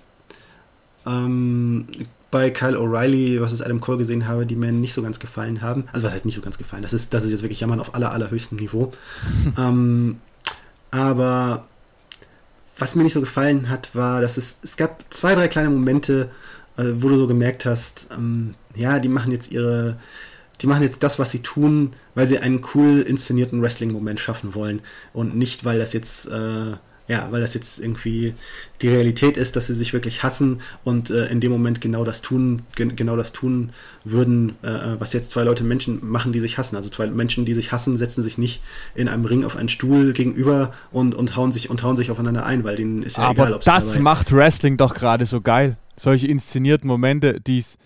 [1.07, 1.87] ähm,
[2.31, 5.63] bei Kyle O'Reilly, was ich Adam Cole gesehen habe, die mir nicht so ganz gefallen
[5.63, 5.85] haben.
[5.93, 6.83] Also was heißt nicht so ganz gefallen?
[6.83, 8.93] Das ist, das ist jetzt wirklich Jammern auf aller, allerhöchstem Niveau.
[9.59, 10.17] ähm,
[10.91, 11.67] aber
[12.77, 16.31] was mir nicht so gefallen hat, war, dass es, es gab zwei, drei kleine Momente,
[16.77, 19.97] äh, wo du so gemerkt hast, ähm, ja, die machen jetzt ihre,
[20.61, 24.81] die machen jetzt das, was sie tun, weil sie einen cool inszenierten Wrestling-Moment schaffen wollen
[25.13, 26.75] und nicht, weil das jetzt äh,
[27.09, 28.35] ja, weil das jetzt irgendwie
[28.83, 32.21] die Realität ist, dass sie sich wirklich hassen und äh, in dem Moment genau das
[32.21, 33.71] tun, gen genau das tun
[34.05, 36.77] würden, äh, was jetzt zwei Leute Menschen machen, die sich hassen.
[36.77, 38.61] Also zwei Menschen, die sich hassen, setzen sich nicht
[38.95, 42.45] in einem Ring auf einen Stuhl gegenüber und, und hauen sich und hauen sich aufeinander
[42.45, 45.79] ein, weil denen ist ja Aber egal, ob das macht Wrestling doch gerade so geil.
[45.97, 47.79] Solche inszenierten Momente, die's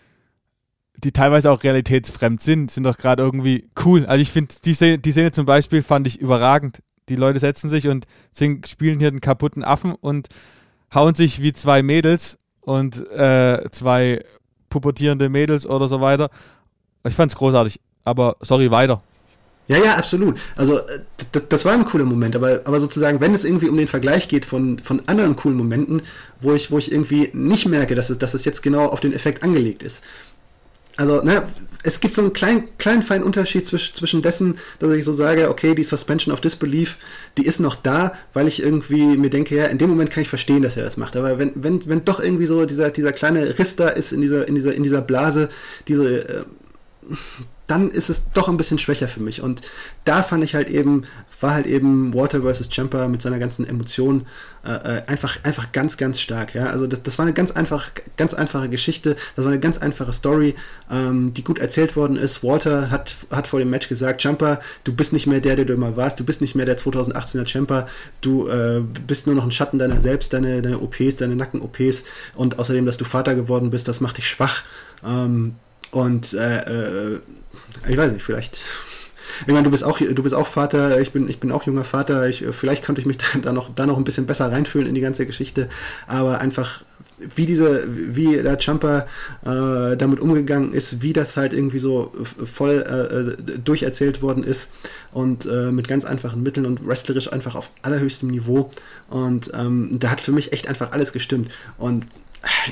[1.04, 4.06] die teilweise auch realitätsfremd sind, sind doch gerade irgendwie cool.
[4.06, 7.88] Also ich finde, die, die Szene zum Beispiel fand ich überragend die Leute setzen sich
[7.88, 10.28] und singen, spielen hier einen kaputten Affen und
[10.94, 14.22] hauen sich wie zwei Mädels und äh, zwei
[14.70, 16.30] pubertierende Mädels oder so weiter.
[17.06, 18.98] Ich fand es großartig, aber sorry, weiter.
[19.68, 20.40] Ja, ja, absolut.
[20.56, 21.00] Also äh,
[21.48, 24.44] das war ein cooler Moment, aber, aber sozusagen, wenn es irgendwie um den Vergleich geht
[24.44, 26.02] von, von anderen coolen Momenten,
[26.40, 29.12] wo ich, wo ich irgendwie nicht merke, dass es, dass es jetzt genau auf den
[29.12, 30.04] Effekt angelegt ist.
[30.96, 31.42] Also, ne,
[31.82, 35.48] es gibt so einen kleinen, kleinen feinen Unterschied zwischen, zwischen dessen, dass ich so sage,
[35.48, 36.96] okay, die Suspension of Disbelief,
[37.38, 40.28] die ist noch da, weil ich irgendwie mir denke, ja, in dem Moment kann ich
[40.28, 41.16] verstehen, dass er das macht.
[41.16, 44.46] Aber wenn, wenn, wenn doch irgendwie so dieser, dieser kleine Riss da ist in dieser,
[44.46, 45.48] in dieser, in dieser Blase,
[45.88, 46.44] diese, äh,
[47.66, 49.40] dann ist es doch ein bisschen schwächer für mich.
[49.40, 49.62] Und
[50.04, 51.04] da fand ich halt eben,
[51.40, 52.68] war halt eben Walter vs.
[52.72, 54.26] Champa mit seiner ganzen Emotion
[54.64, 56.54] äh, äh, einfach, einfach ganz, ganz stark.
[56.54, 56.66] Ja?
[56.66, 60.12] Also das, das war eine ganz, einfach, ganz einfache Geschichte, das war eine ganz einfache
[60.12, 60.54] Story,
[60.90, 62.42] ähm, die gut erzählt worden ist.
[62.42, 65.72] Walter hat, hat vor dem Match gesagt, Champa, du bist nicht mehr der, der du
[65.72, 67.86] immer warst, du bist nicht mehr der 2018er Champa,
[68.20, 72.58] du äh, bist nur noch ein Schatten deiner selbst, deine, deine OPs, deine Nacken-OPs und
[72.58, 74.62] außerdem, dass du Vater geworden bist, das macht dich schwach.
[75.04, 75.54] Ähm,
[75.92, 77.20] und äh, äh,
[77.88, 78.60] ich weiß nicht, vielleicht
[79.46, 81.84] ich meine, du bist auch, du bist auch Vater, ich bin, ich bin auch junger
[81.84, 84.88] Vater, ich, vielleicht konnte ich mich da, da noch, da noch ein bisschen besser reinfühlen
[84.88, 85.68] in die ganze Geschichte,
[86.06, 86.82] aber einfach,
[87.36, 89.06] wie diese, wie der Jumper
[89.44, 92.12] äh, damit umgegangen ist, wie das halt irgendwie so
[92.44, 94.70] voll äh, durcherzählt worden ist
[95.12, 98.72] und äh, mit ganz einfachen Mitteln und wrestlerisch einfach auf allerhöchstem Niveau.
[99.08, 101.52] Und ähm, da hat für mich echt einfach alles gestimmt.
[101.78, 102.06] Und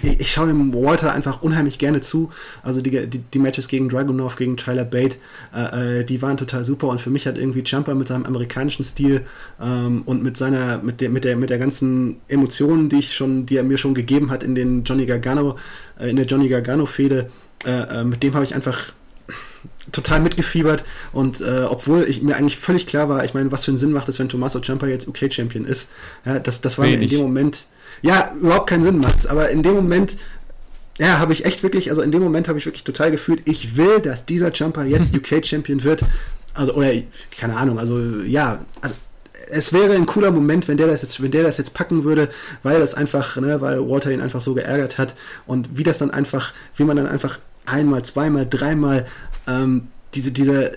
[0.02, 2.30] ich, ich schaue dem Walter einfach unheimlich gerne zu.
[2.62, 5.16] Also die, die, die Matches gegen Dragunov, gegen Tyler Bate,
[5.54, 8.84] äh, äh, die waren total super und für mich hat irgendwie Jumper mit seinem amerikanischen
[8.84, 9.26] Stil
[9.60, 13.46] ähm, und mit seiner, mit der, mit der, mit der ganzen Emotionen, die ich schon,
[13.46, 15.56] die er mir schon gegeben hat in den Johnny Gargano,
[15.98, 17.30] äh, in der Johnny Gargano-Fehde,
[17.64, 18.92] äh, äh mit dem habe ich einfach
[19.92, 23.70] total mitgefiebert und äh, obwohl ich mir eigentlich völlig klar war, ich meine, was für
[23.70, 25.90] einen Sinn macht es, wenn Tommaso Ciampa jetzt UK-Champion ist,
[26.24, 26.98] ja, das, das war Wenig.
[26.98, 27.66] mir in dem Moment,
[28.02, 30.16] ja, überhaupt keinen Sinn macht aber in dem Moment,
[30.98, 33.76] ja, habe ich echt wirklich, also in dem Moment habe ich wirklich total gefühlt, ich
[33.76, 36.04] will, dass dieser Jumper jetzt UK-Champion wird,
[36.54, 36.92] also, oder,
[37.36, 38.94] keine Ahnung, also, ja, also,
[39.52, 42.28] es wäre ein cooler Moment, wenn der das jetzt, wenn der das jetzt packen würde,
[42.62, 45.14] weil das einfach, ne, weil Walter ihn einfach so geärgert hat
[45.46, 49.06] und wie das dann einfach, wie man dann einfach einmal, zweimal, dreimal
[49.50, 50.72] ähm, diese, diese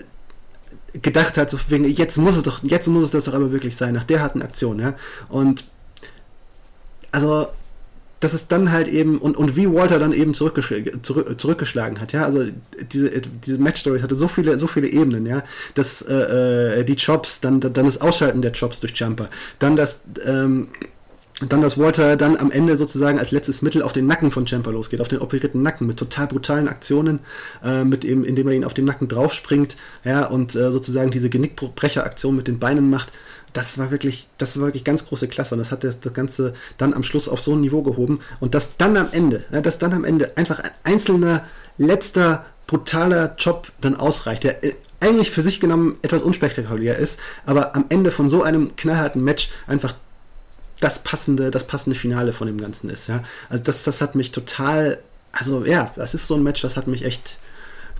[1.02, 3.76] gedacht hat, so wegen, jetzt muss es doch, jetzt muss es das doch aber wirklich
[3.76, 4.94] sein, nach der harten Aktion, ja.
[5.28, 5.64] Und
[7.10, 7.48] also
[8.20, 12.12] das ist dann halt eben, und, und wie Walter dann eben zurückgeschlagen, zurück, zurückgeschlagen hat,
[12.12, 12.44] ja, also
[12.92, 15.42] diese, diese Match-Story hatte so viele, so viele Ebenen, ja,
[15.74, 20.00] das, äh, äh die Chops, dann, dann das Ausschalten der Chops durch Jumper, dann das,
[20.24, 20.68] ähm,
[21.40, 24.70] dann, dass Walter dann am Ende sozusagen als letztes Mittel auf den Nacken von Champa
[24.70, 27.20] losgeht, auf den operierten Nacken mit total brutalen Aktionen,
[27.64, 31.30] äh, mit eben, indem er ihn auf den Nacken draufspringt, ja, und äh, sozusagen diese
[31.30, 33.10] Genickbrecheraktion mit den Beinen macht.
[33.52, 36.54] Das war wirklich, das war wirklich ganz große Klasse und das hat das, das Ganze
[36.76, 39.78] dann am Schluss auf so ein Niveau gehoben und dass dann am Ende, ja, dass
[39.78, 41.44] dann am Ende einfach ein einzelner
[41.78, 47.76] letzter brutaler Job dann ausreicht, der äh, eigentlich für sich genommen etwas unspektakulär ist, aber
[47.76, 49.94] am Ende von so einem knallharten Match einfach
[50.80, 53.22] das passende, das passende Finale von dem Ganzen ist, ja.
[53.48, 54.98] Also das, das hat mich total,
[55.32, 57.38] also ja, das ist so ein Match, das hat mich echt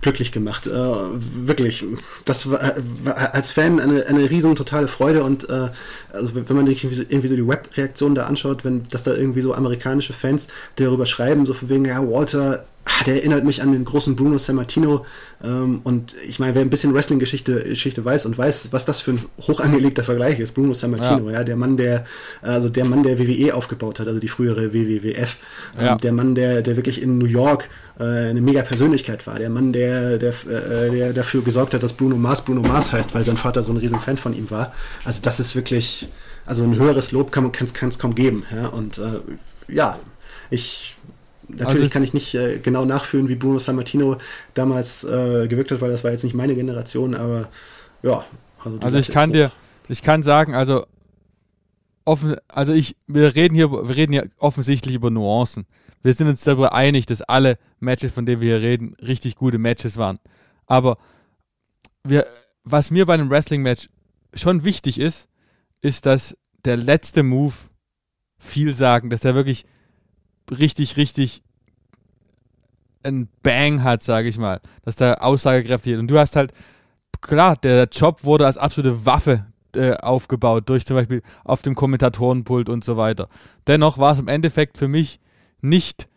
[0.01, 0.67] glücklich gemacht.
[0.67, 1.83] Äh, wirklich,
[2.25, 2.59] das war,
[3.03, 5.69] war, als Fan eine, eine riesen totale Freude und äh,
[6.13, 9.13] also wenn man sich irgendwie so, irgendwie so die Web-Reaktion da anschaut, wenn dass da
[9.13, 13.61] irgendwie so amerikanische Fans darüber schreiben, so von wegen, ja, Walter ah, der erinnert mich
[13.61, 15.05] an den großen Bruno Sammartino.
[15.43, 19.11] Ähm, und ich meine, wer ein bisschen Wrestling-Geschichte Geschichte weiß und weiß, was das für
[19.11, 21.39] ein hoch angelegter Vergleich ist, Bruno Sammartino, ja.
[21.39, 22.05] ja, der Mann, der,
[22.41, 25.37] also der Mann, der WWE aufgebaut hat, also die frühere WWF,
[25.77, 25.95] ähm, ja.
[25.95, 27.69] der Mann, der, der wirklich in New York
[27.99, 31.93] äh, eine mega Persönlichkeit war, der Mann, der, der, äh, der dafür gesorgt hat, dass
[31.93, 34.73] Bruno Mars Bruno Mars heißt, weil sein Vater so ein riesen Fan von ihm war.
[35.03, 36.07] Also das ist wirklich,
[36.45, 38.45] also ein höheres Lob kann man es kaum geben.
[38.53, 38.67] Ja?
[38.67, 39.21] Und äh,
[39.67, 39.99] ja,
[40.49, 40.95] ich
[41.47, 44.17] Natürlich also kann ich nicht äh, genau nachfühlen, wie Bruno Sammartino
[44.53, 47.49] damals äh, gewirkt hat, weil das war jetzt nicht meine Generation, aber
[48.03, 48.25] ja.
[48.63, 49.51] Also, also ich kann dir,
[49.87, 50.85] ich kann sagen, also
[52.05, 55.65] offen, also ich, wir reden hier, wir reden hier offensichtlich über Nuancen.
[56.03, 59.57] Wir sind uns darüber einig, dass alle Matches, von denen wir hier reden, richtig gute
[59.57, 60.19] Matches waren.
[60.67, 60.97] Aber
[62.03, 62.27] wir,
[62.63, 63.89] was mir bei einem Wrestling-Match
[64.33, 65.27] schon wichtig ist,
[65.81, 67.55] ist, dass der letzte Move
[68.37, 69.65] viel sagen, dass er wirklich
[70.51, 71.41] richtig, richtig
[73.03, 75.99] ein Bang hat, sage ich mal, dass der aussagekräftig ist.
[75.99, 76.51] Und du hast halt,
[77.21, 82.69] klar, der Job wurde als absolute Waffe äh, aufgebaut, durch zum Beispiel auf dem Kommentatorenpult
[82.69, 83.27] und so weiter.
[83.67, 85.19] Dennoch war es im Endeffekt für mich
[85.61, 86.07] nicht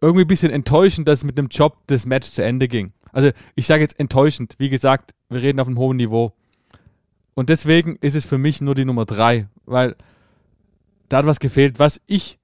[0.00, 2.92] irgendwie ein bisschen enttäuschend, dass mit dem Job das Match zu Ende ging.
[3.12, 6.32] Also ich sage jetzt enttäuschend, wie gesagt, wir reden auf einem hohen Niveau.
[7.34, 9.96] Und deswegen ist es für mich nur die Nummer 3, weil
[11.08, 12.39] da hat was gefehlt, was ich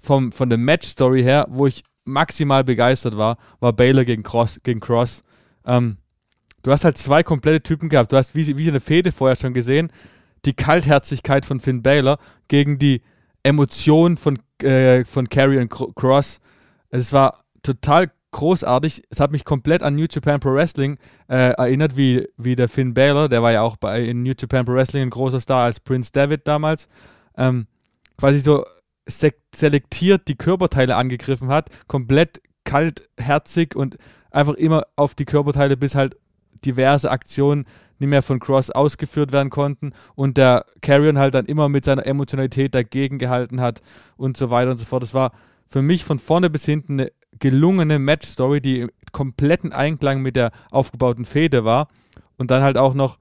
[0.00, 4.60] vom, von der Match-Story her, wo ich maximal begeistert war, war Baylor gegen Cross.
[4.62, 5.22] Gegen Cross.
[5.66, 5.98] Ähm,
[6.62, 8.12] du hast halt zwei komplette Typen gehabt.
[8.12, 9.92] Du hast, wie, wie eine Fehde vorher schon gesehen,
[10.44, 13.02] die Kaltherzigkeit von Finn Baylor gegen die
[13.42, 16.40] Emotion von, äh, von Carrie und Cross.
[16.88, 19.02] Es war total großartig.
[19.10, 22.94] Es hat mich komplett an New Japan Pro Wrestling äh, erinnert, wie, wie der Finn
[22.94, 25.80] Baylor, der war ja auch bei in New Japan Pro Wrestling ein großer Star als
[25.80, 26.88] Prince David damals.
[27.36, 27.66] Ähm,
[28.16, 28.64] quasi so
[29.06, 33.96] selektiert die Körperteile angegriffen hat, komplett kaltherzig und
[34.30, 36.16] einfach immer auf die Körperteile, bis halt
[36.64, 37.64] diverse Aktionen
[37.98, 42.06] nicht mehr von Cross ausgeführt werden konnten und der Carrion halt dann immer mit seiner
[42.06, 43.82] Emotionalität dagegen gehalten hat
[44.16, 45.02] und so weiter und so fort.
[45.02, 45.32] Das war
[45.68, 50.50] für mich von vorne bis hinten eine gelungene Match-Story, die im kompletten Einklang mit der
[50.70, 51.88] aufgebauten Fehde war
[52.36, 53.18] und dann halt auch noch,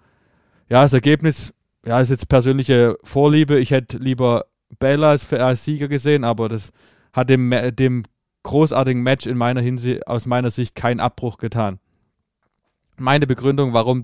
[0.70, 1.54] ja, das Ergebnis,
[1.86, 3.60] ja, ist jetzt persönliche Vorliebe.
[3.60, 4.46] Ich hätte lieber
[4.78, 6.72] Bella als, als Sieger gesehen, aber das
[7.14, 8.04] hat dem, dem
[8.44, 11.80] großartigen Match in meiner Hinsicht, aus meiner Sicht keinen Abbruch getan.
[12.98, 14.04] meine Begründung, warum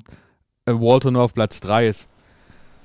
[0.66, 2.08] äh, Walter nur auf Platz 3 ist.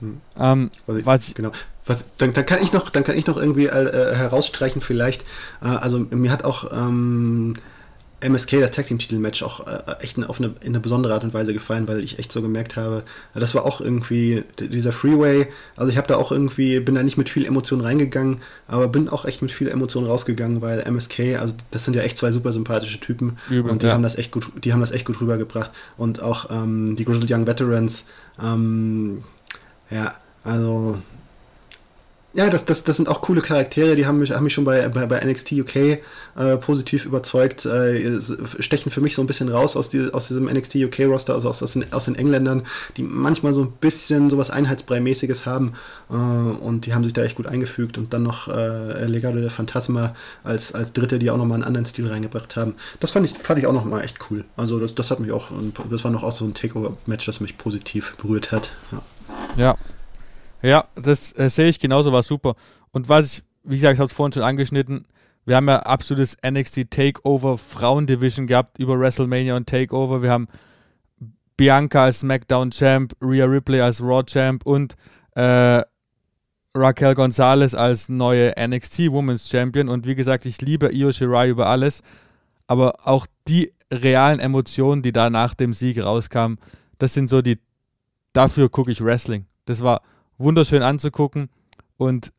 [0.00, 0.20] Hm.
[0.38, 1.52] Ähm, was, ich, was ich, genau.
[1.86, 5.22] Was, dann, dann, kann ich noch, dann kann ich noch irgendwie äh, herausstreichen vielleicht.
[5.62, 7.54] Äh, also mir hat auch ähm,
[8.20, 11.24] MSK, das Tag Team Titelmatch, auch äh, echt in, auf eine, in eine besondere Art
[11.24, 13.02] und Weise gefallen, weil ich echt so gemerkt habe,
[13.34, 15.48] das war auch irgendwie dieser Freeway.
[15.76, 19.08] Also ich habe da auch irgendwie, bin da nicht mit viel Emotion reingegangen, aber bin
[19.08, 22.52] auch echt mit viel Emotion rausgegangen, weil MSK, also das sind ja echt zwei super
[22.52, 23.94] sympathische Typen Übel, und die ja.
[23.94, 27.30] haben das echt gut, die haben das echt gut rübergebracht und auch ähm, die Grizzled
[27.30, 28.04] Young Veterans,
[28.42, 29.24] ähm,
[29.90, 30.14] ja,
[30.44, 30.98] also
[32.32, 34.88] ja, das, das, das sind auch coole Charaktere, die haben mich, haben mich schon bei,
[34.88, 35.98] bei, bei NXT UK äh,
[36.60, 38.20] positiv überzeugt, äh,
[38.60, 41.48] stechen für mich so ein bisschen raus aus, die, aus diesem NXT UK Roster, also
[41.48, 42.62] aus, aus, den, aus den Engländern,
[42.96, 45.72] die manchmal so ein bisschen sowas Einheitsbrei-mäßiges haben
[46.08, 49.50] äh, und die haben sich da echt gut eingefügt und dann noch äh, Legado der
[49.50, 50.14] Phantasma
[50.44, 52.74] als, als Dritte, die auch nochmal einen anderen Stil reingebracht haben.
[53.00, 54.44] Das fand ich, fand ich auch nochmal echt cool.
[54.56, 55.48] Also das, das hat mich auch,
[55.90, 58.70] das war noch auch so ein Takeover-Match, das mich positiv berührt hat.
[58.92, 59.02] Ja.
[59.56, 59.76] ja.
[60.62, 62.54] Ja, das äh, sehe ich genauso, war super.
[62.92, 65.06] Und was ich, wie gesagt, ich habe es vorhin schon angeschnitten,
[65.46, 70.22] wir haben ja absolutes NXT Takeover Frauendivision gehabt über WrestleMania und Takeover.
[70.22, 70.48] Wir haben
[71.56, 74.96] Bianca als SmackDown Champ, Rhea Ripley als Raw Champ und
[75.34, 75.82] äh,
[76.74, 79.88] Raquel Gonzalez als neue NXT Women's Champion.
[79.88, 82.02] Und wie gesagt, ich liebe Io Shirai über alles.
[82.66, 86.58] Aber auch die realen Emotionen, die da nach dem Sieg rauskamen,
[86.98, 87.58] das sind so die,
[88.32, 89.46] dafür gucke ich Wrestling.
[89.64, 90.02] Das war
[90.40, 91.48] wunderschön anzugucken
[91.96, 92.32] und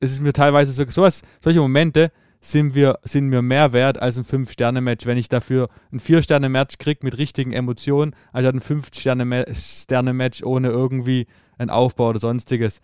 [0.00, 4.18] es ist mir teilweise so, sowas, solche Momente sind, wir, sind mir mehr wert als
[4.18, 10.68] ein 5-Sterne-Match, wenn ich dafür ein 4-Sterne-Match kriege mit richtigen Emotionen, als ein 5-Sterne-Match ohne
[10.68, 11.26] irgendwie
[11.56, 12.80] einen Aufbau oder sonstiges.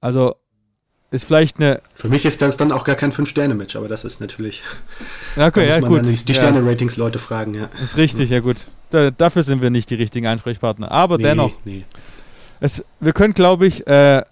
[0.00, 0.36] Also
[1.10, 1.80] ist vielleicht eine.
[1.94, 4.62] Für mich ist das dann auch gar kein 5-Sterne-Match, aber das ist natürlich.
[5.36, 6.06] Okay, da muss ja, man gut.
[6.06, 7.70] Dann die Sterne-Ratings-Leute fragen, ja.
[7.82, 8.56] Ist richtig, ja, gut.
[8.90, 10.92] Da, dafür sind wir nicht die richtigen Ansprechpartner.
[10.92, 11.52] Aber nee, dennoch.
[11.64, 11.84] Nee.
[12.60, 14.22] Es, wir können, glaube ich, äh,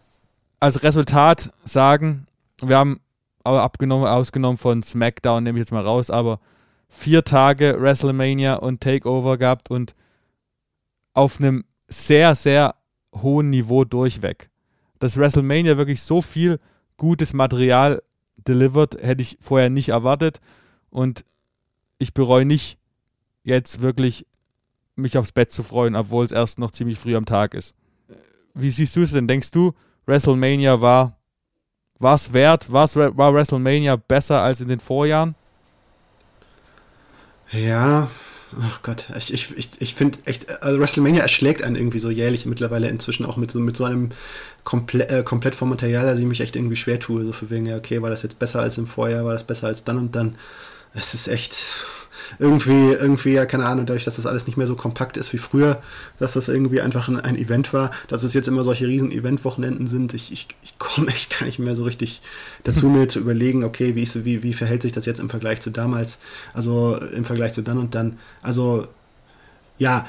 [0.60, 2.24] als Resultat sagen,
[2.62, 3.00] wir haben
[3.42, 6.40] aber abgenommen, ausgenommen von SmackDown, nehme ich jetzt mal raus, aber
[6.88, 9.94] vier Tage WrestleMania und Takeover gehabt und
[11.12, 12.74] auf einem sehr, sehr
[13.14, 14.48] hohen Niveau durchweg.
[14.98, 16.58] Dass WrestleMania wirklich so viel
[16.96, 18.02] gutes Material
[18.36, 20.40] delivered, hätte ich vorher nicht erwartet
[20.88, 21.26] und
[21.98, 22.78] ich bereue nicht,
[23.42, 24.26] jetzt wirklich
[24.96, 27.74] mich aufs Bett zu freuen, obwohl es erst noch ziemlich früh am Tag ist
[28.54, 29.28] wie siehst du es denn?
[29.28, 29.72] Denkst du,
[30.06, 31.16] WrestleMania war
[31.98, 32.70] was wert?
[32.70, 35.34] War's, war WrestleMania besser als in den Vorjahren?
[37.50, 38.10] Ja,
[38.60, 42.46] ach Gott, ich, ich, ich, ich finde echt, also WrestleMania erschlägt einen irgendwie so jährlich
[42.46, 44.10] mittlerweile inzwischen auch mit so, mit so einem
[44.64, 47.24] komple äh, komplett vom Material, dass ich mich echt irgendwie schwer tue.
[47.24, 49.68] So für wegen, ja, okay, war das jetzt besser als im Vorjahr, war das besser
[49.68, 50.36] als dann und dann.
[50.94, 51.66] Es ist echt,
[52.38, 55.38] irgendwie, irgendwie, ja, keine Ahnung, dadurch, dass das alles nicht mehr so kompakt ist wie
[55.38, 55.82] früher,
[56.18, 59.86] dass das irgendwie einfach ein, ein Event war, dass es jetzt immer solche riesen Event-Wochenenden
[59.86, 60.14] sind.
[60.14, 62.22] Ich, ich, ich komme echt gar nicht mehr so richtig
[62.64, 65.60] dazu, mir zu überlegen, okay, wie, ist, wie, wie verhält sich das jetzt im Vergleich
[65.60, 66.18] zu damals,
[66.52, 68.18] also im Vergleich zu dann und dann.
[68.42, 68.86] Also,
[69.78, 70.06] ja,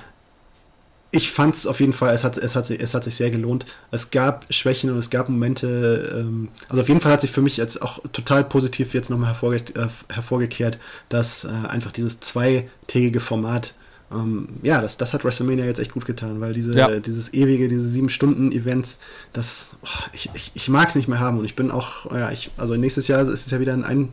[1.16, 3.66] ich fand es auf jeden Fall, es hat, es, hat, es hat sich sehr gelohnt.
[3.90, 7.42] Es gab Schwächen und es gab Momente, ähm, also auf jeden Fall hat sich für
[7.42, 13.22] mich jetzt auch total positiv jetzt nochmal hervorge äh, hervorgekehrt, dass äh, einfach dieses zweitägige
[13.22, 13.76] Format
[14.12, 17.00] ähm, ja, das, das hat WrestleMania jetzt echt gut getan, weil diese, ja.
[17.00, 19.00] dieses ewige, diese sieben Stunden Events,
[19.34, 22.32] das, oh, ich, ich, ich mag es nicht mehr haben und ich bin auch, ja,
[22.32, 24.10] ich, also nächstes Jahr ist es ja wieder ein, ein,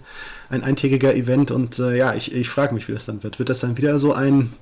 [0.49, 3.39] ein eintägiger Event und äh, ja, ich, ich frage mich, wie das dann wird.
[3.39, 4.53] Wird das dann wieder so ein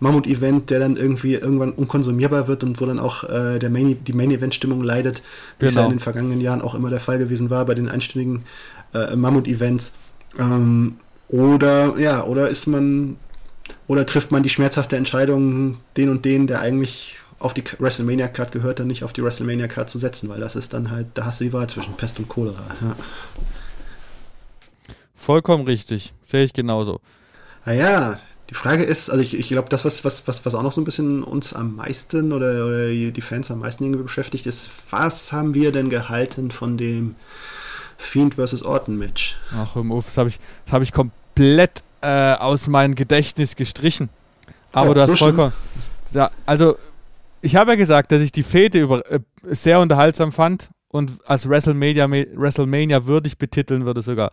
[0.00, 4.12] Mammut-Event, der dann irgendwie irgendwann unkonsumierbar wird und wo dann auch äh, der Main, die
[4.14, 5.22] Main-Event-Stimmung leidet,
[5.58, 7.88] wie es ja in den vergangenen Jahren auch immer der Fall gewesen war bei den
[7.88, 8.44] einstündigen
[8.94, 9.92] äh, Mammut-Events.
[10.38, 10.96] Ähm,
[11.28, 13.16] oder ja, oder ist man
[13.88, 18.80] oder trifft man die schmerzhafte Entscheidung, den und den, der eigentlich auf die WrestleMania-Card gehört,
[18.80, 21.44] dann nicht auf die WrestleMania-Card zu setzen, weil das ist dann halt, da hast du
[21.44, 22.64] die Wahl zwischen Pest und Cholera.
[22.80, 22.96] Ja.
[25.14, 27.00] Vollkommen richtig, sehe ich genauso.
[27.64, 28.18] Naja,
[28.50, 30.80] die Frage ist, also ich, ich glaube, das, was, was, was, was auch noch so
[30.80, 35.32] ein bisschen uns am meisten oder, oder die Fans am meisten irgendwie beschäftigt, ist, was
[35.32, 37.14] haben wir denn gehalten von dem
[37.98, 38.62] Fiend vs.
[38.62, 39.38] Orton Match?
[39.54, 40.38] Ach, das habe ich,
[40.70, 44.08] hab ich komplett äh, aus meinem Gedächtnis gestrichen.
[44.72, 45.52] Aber oh, du hast so vollkommen.
[46.12, 46.76] Ja, also,
[47.40, 51.48] ich habe ja gesagt, dass ich die Fete über, äh, sehr unterhaltsam fand und als
[51.48, 54.32] WrestleMania, WrestleMania würdig betiteln würde sogar.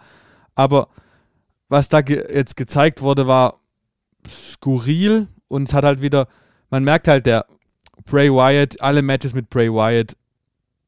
[0.56, 0.88] Aber
[1.70, 3.60] was da ge jetzt gezeigt wurde, war
[4.30, 6.28] skurril und es hat halt wieder,
[6.70, 7.46] man merkt halt, der
[8.06, 10.16] Bray Wyatt, alle Matches mit Bray Wyatt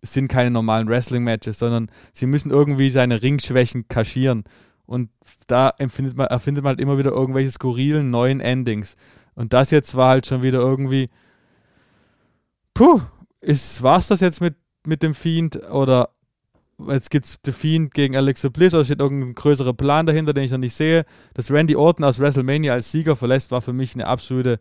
[0.02, 4.44] sind keine normalen Wrestling-Matches, sondern sie müssen irgendwie seine Ringschwächen kaschieren.
[4.88, 5.10] Und
[5.48, 8.96] da empfindet man, erfindet man halt immer wieder irgendwelche skurrilen neuen Endings.
[9.36, 11.08] Und das jetzt war halt schon wieder irgendwie,
[12.74, 13.02] puh,
[13.42, 16.10] ist, war's das jetzt mit, mit dem Fiend oder
[16.88, 20.46] jetzt gibt es The Fiend gegen Alexa Bliss oder steht irgendein größerer Plan dahinter, den
[20.46, 21.06] ich noch nicht sehe.
[21.34, 24.60] Dass Randy Orton aus WrestleMania als Sieger verlässt, war für mich eine absolute,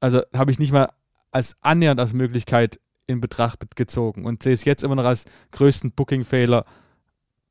[0.00, 0.88] also habe ich nicht mal
[1.30, 5.92] als annähernd als Möglichkeit in Betracht gezogen und sehe es jetzt immer noch als größten
[5.92, 6.64] Booking-Fehler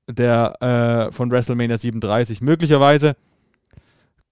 [0.09, 2.41] der äh, von WrestleMania 37.
[2.41, 3.15] Möglicherweise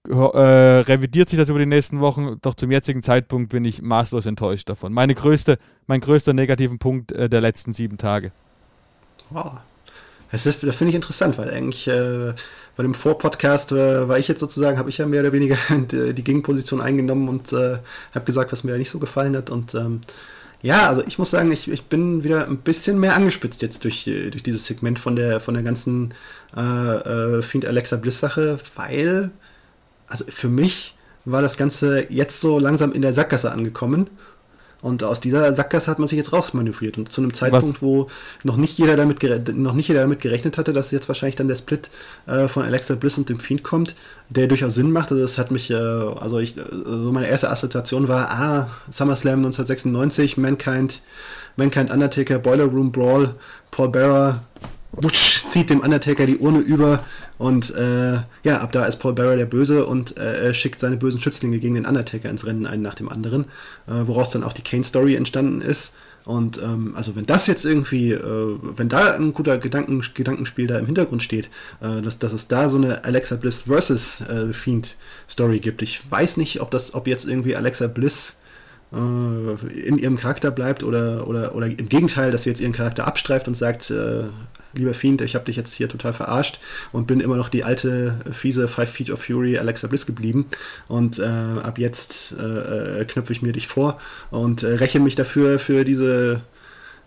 [0.08, 4.26] äh, revidiert sich das über die nächsten Wochen, doch zum jetzigen Zeitpunkt bin ich maßlos
[4.26, 4.92] enttäuscht davon.
[4.92, 8.32] Meine größte, mein größter negativen Punkt äh, der letzten sieben Tage.
[9.30, 9.58] Wow.
[10.30, 12.34] Das, das finde ich interessant, weil eigentlich äh,
[12.76, 16.14] bei dem Vorpodcast äh, war ich jetzt sozusagen, habe ich ja mehr oder weniger die,
[16.14, 17.78] die Gegenposition eingenommen und äh,
[18.14, 19.50] habe gesagt, was mir da nicht so gefallen hat.
[19.50, 20.00] Und ähm,
[20.60, 24.04] ja, also ich muss sagen, ich, ich bin wieder ein bisschen mehr angespitzt jetzt durch,
[24.04, 26.14] durch dieses Segment von der, von der ganzen
[26.56, 29.30] äh, äh, Fiend Alexa Bliss Sache, weil,
[30.08, 34.10] also für mich war das Ganze jetzt so langsam in der Sackgasse angekommen
[34.80, 36.98] und aus dieser Sackgasse hat man sich jetzt rausmanövriert.
[36.98, 37.82] Und zu einem Zeitpunkt, Was?
[37.82, 38.08] wo
[38.44, 39.22] noch nicht, jeder damit
[39.56, 41.90] noch nicht jeder damit gerechnet hatte, dass jetzt wahrscheinlich dann der Split
[42.26, 43.96] äh, von Alexa Bliss und dem Fiend kommt,
[44.28, 45.10] der durchaus Sinn macht.
[45.10, 50.36] Also das hat mich, äh, also ich, so meine erste Assoziation war, ah, SummerSlam 1996,
[50.36, 51.02] Mankind,
[51.56, 53.34] Mankind Undertaker, Boiler Room Brawl,
[53.72, 54.42] Paul Bearer,
[54.92, 57.04] Butch, zieht dem Undertaker die Urne über
[57.36, 61.20] und äh, ja, ab da ist Paul Bearer der Böse und äh, schickt seine bösen
[61.20, 63.44] Schützlinge gegen den Undertaker ins Rennen, einen nach dem anderen,
[63.86, 65.94] äh, woraus dann auch die Kane-Story entstanden ist.
[66.24, 70.78] Und ähm, also wenn das jetzt irgendwie, äh, wenn da ein guter Gedanken, Gedankenspiel da
[70.78, 71.48] im Hintergrund steht,
[71.80, 74.96] äh, dass, dass es da so eine Alexa Bliss versus äh, Fiend
[75.30, 75.80] Story gibt.
[75.80, 78.36] Ich weiß nicht, ob das, ob jetzt irgendwie Alexa Bliss
[78.90, 83.46] in ihrem Charakter bleibt oder, oder, oder im Gegenteil, dass sie jetzt ihren Charakter abstreift
[83.46, 84.24] und sagt, äh,
[84.72, 86.60] lieber Fiend, ich habe dich jetzt hier total verarscht
[86.92, 90.46] und bin immer noch die alte, fiese Five Feet of Fury Alexa Bliss geblieben.
[90.88, 93.98] Und äh, ab jetzt äh, äh, knöpfe ich mir dich vor
[94.30, 96.40] und äh, räche mich dafür für diese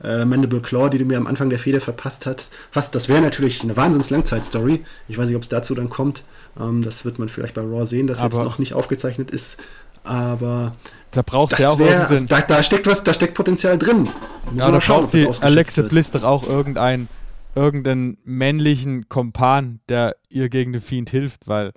[0.04, 2.52] äh, Mandible Claw, die du mir am Anfang der Fehde verpasst hast.
[2.72, 2.96] hast.
[2.96, 4.84] Das wäre natürlich eine Wahnsinns-Langzeitstory.
[5.08, 6.24] Ich weiß nicht, ob es dazu dann kommt.
[6.60, 9.62] Ähm, das wird man vielleicht bei Raw sehen, das jetzt noch nicht aufgezeichnet ist.
[10.04, 10.76] Aber
[11.12, 14.08] da braucht ja auch wär, also da, da, steckt was, da steckt Potenzial drin.
[14.56, 17.08] ja, da braucht die Alexa Bliss doch auch irgendein
[17.54, 21.74] irgendeinen männlichen Kompan, der ihr gegen den Fiend hilft, weil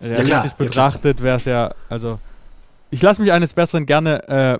[0.00, 2.18] realistisch ja, betrachtet wäre es ja, also
[2.90, 4.58] ich lasse mich eines Besseren gerne äh,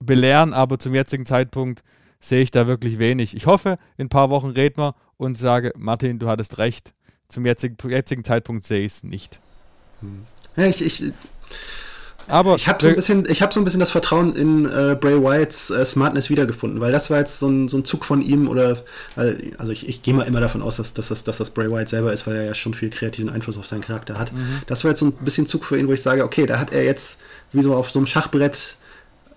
[0.00, 1.82] belehren, aber zum jetzigen Zeitpunkt
[2.20, 3.34] sehe ich da wirklich wenig.
[3.36, 6.94] Ich hoffe, in ein paar Wochen reden wir und sage, Martin, du hattest recht.
[7.28, 9.40] Zum jetzigen, jetzigen Zeitpunkt sehe ich es nicht.
[10.00, 10.26] Hm.
[10.56, 11.12] Ja, ich, ich
[12.28, 14.96] aber ich habe so ein bisschen, ich habe so ein bisschen das Vertrauen in äh,
[14.98, 18.20] Bray Wyatts äh, Smartness wiedergefunden, weil das war jetzt so ein, so ein Zug von
[18.22, 18.78] ihm oder
[19.58, 21.88] also ich, ich gehe mal immer davon aus, dass, dass, das, dass das Bray Wyatt
[21.88, 24.32] selber ist, weil er ja schon viel kreativen Einfluss auf seinen Charakter hat.
[24.32, 24.62] Mhm.
[24.66, 26.72] Das war jetzt so ein bisschen Zug für ihn, wo ich sage, okay, da hat
[26.72, 27.20] er jetzt
[27.52, 28.76] wie so auf so einem Schachbrett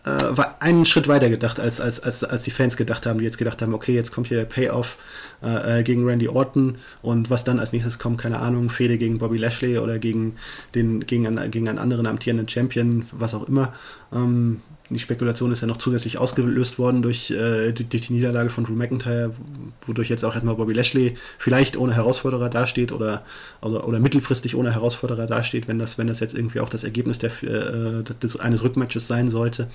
[0.07, 3.25] äh, war einen Schritt weiter gedacht, als, als, als, als die Fans gedacht haben, die
[3.25, 4.97] jetzt gedacht haben, okay, jetzt kommt hier der Payoff
[5.43, 9.17] äh, äh, gegen Randy Orton und was dann als nächstes kommt, keine Ahnung, Fehde gegen
[9.17, 10.37] Bobby Lashley oder gegen,
[10.75, 13.73] den, gegen, einen, gegen einen anderen amtierenden Champion, was auch immer.
[14.13, 18.63] Ähm, die Spekulation ist ja noch zusätzlich ausgelöst worden durch, äh, durch die Niederlage von
[18.63, 19.33] Drew McIntyre,
[19.81, 23.23] wodurch jetzt auch erstmal Bobby Lashley vielleicht ohne Herausforderer dasteht oder,
[23.61, 27.19] also, oder mittelfristig ohne Herausforderer dasteht, wenn das, wenn das jetzt irgendwie auch das Ergebnis
[27.19, 29.67] der, äh, des, eines Rückmatches sein sollte.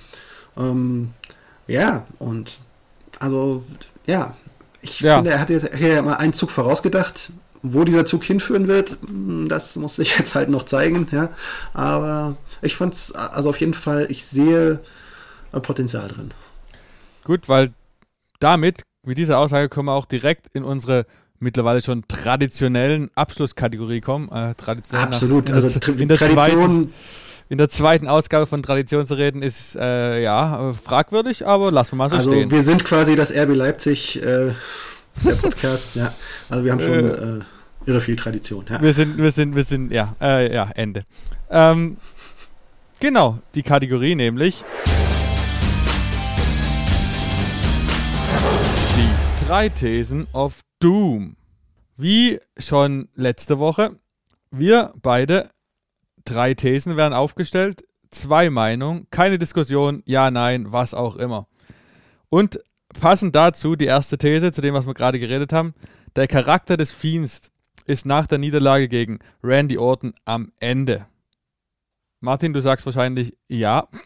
[0.57, 1.11] Ähm,
[1.67, 2.57] ja, und
[3.19, 3.63] also,
[4.07, 4.35] ja,
[4.81, 5.15] ich ja.
[5.15, 7.31] finde, er hat jetzt hier mal einen Zug vorausgedacht.
[7.65, 11.29] Wo dieser Zug hinführen wird, hm, das muss sich jetzt halt noch zeigen, ja.
[11.73, 14.79] Aber ich fand es, also auf jeden Fall, ich sehe
[15.61, 16.33] Potenzial drin.
[17.23, 17.71] Gut, weil
[18.39, 21.05] damit, mit dieser Aussage, können wir auch direkt in unsere
[21.39, 24.29] mittlerweile schon traditionellen Abschlusskategorie kommen.
[24.29, 26.89] Äh, traditionell Absolut, nach, in also der, in der Tradition.
[26.89, 26.93] Zweiten,
[27.49, 31.97] in der zweiten Ausgabe von Tradition zu reden, ist äh, ja fragwürdig, aber lassen wir
[31.97, 32.49] mal so also stehen.
[32.49, 34.53] Wir sind quasi das RB Leipzig äh,
[35.23, 36.11] der Podcast, ja.
[36.49, 37.41] Also wir haben schon äh, äh,
[37.85, 38.65] irre viel Tradition.
[38.69, 38.81] Ja.
[38.81, 41.03] Wir sind, wir sind, wir sind, ja, äh, ja, Ende.
[41.51, 41.97] Ähm,
[42.99, 44.63] genau, die Kategorie nämlich.
[49.53, 51.35] Drei Thesen of Doom.
[51.95, 53.91] Wie schon letzte Woche,
[54.49, 55.51] wir beide
[56.25, 61.45] Drei Thesen werden aufgestellt, zwei Meinungen, keine Diskussion, ja, nein, was auch immer.
[62.29, 62.61] Und
[62.99, 65.75] passend dazu die erste These, zu dem, was wir gerade geredet haben.
[66.15, 67.51] Der Charakter des Fiends
[67.85, 71.05] ist nach der Niederlage gegen Randy Orton am Ende.
[72.21, 73.87] Martin, du sagst wahrscheinlich ja.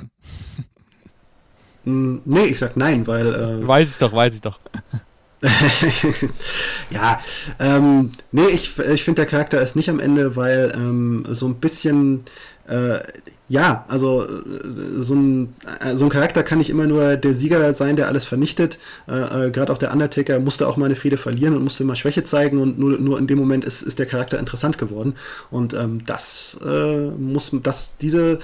[1.85, 3.33] Mm, nee, ich sag nein, weil.
[3.33, 4.59] Äh, weiß ich doch, weiß ich doch.
[6.89, 7.21] ja,
[7.59, 11.55] ähm, nee, ich, ich finde, der Charakter ist nicht am Ende, weil ähm, so ein
[11.55, 12.23] bisschen,
[12.67, 12.99] äh,
[13.47, 17.71] ja, also äh, so ein, äh, so ein Charakter kann nicht immer nur der Sieger
[17.73, 18.79] sein, der alles vernichtet.
[19.07, 21.95] Äh, äh, Gerade auch der Undertaker musste auch mal eine Fehde verlieren und musste mal
[21.95, 25.15] Schwäche zeigen und nur, nur in dem Moment ist, ist der Charakter interessant geworden.
[25.51, 28.39] Und ähm, das äh, muss, das, diese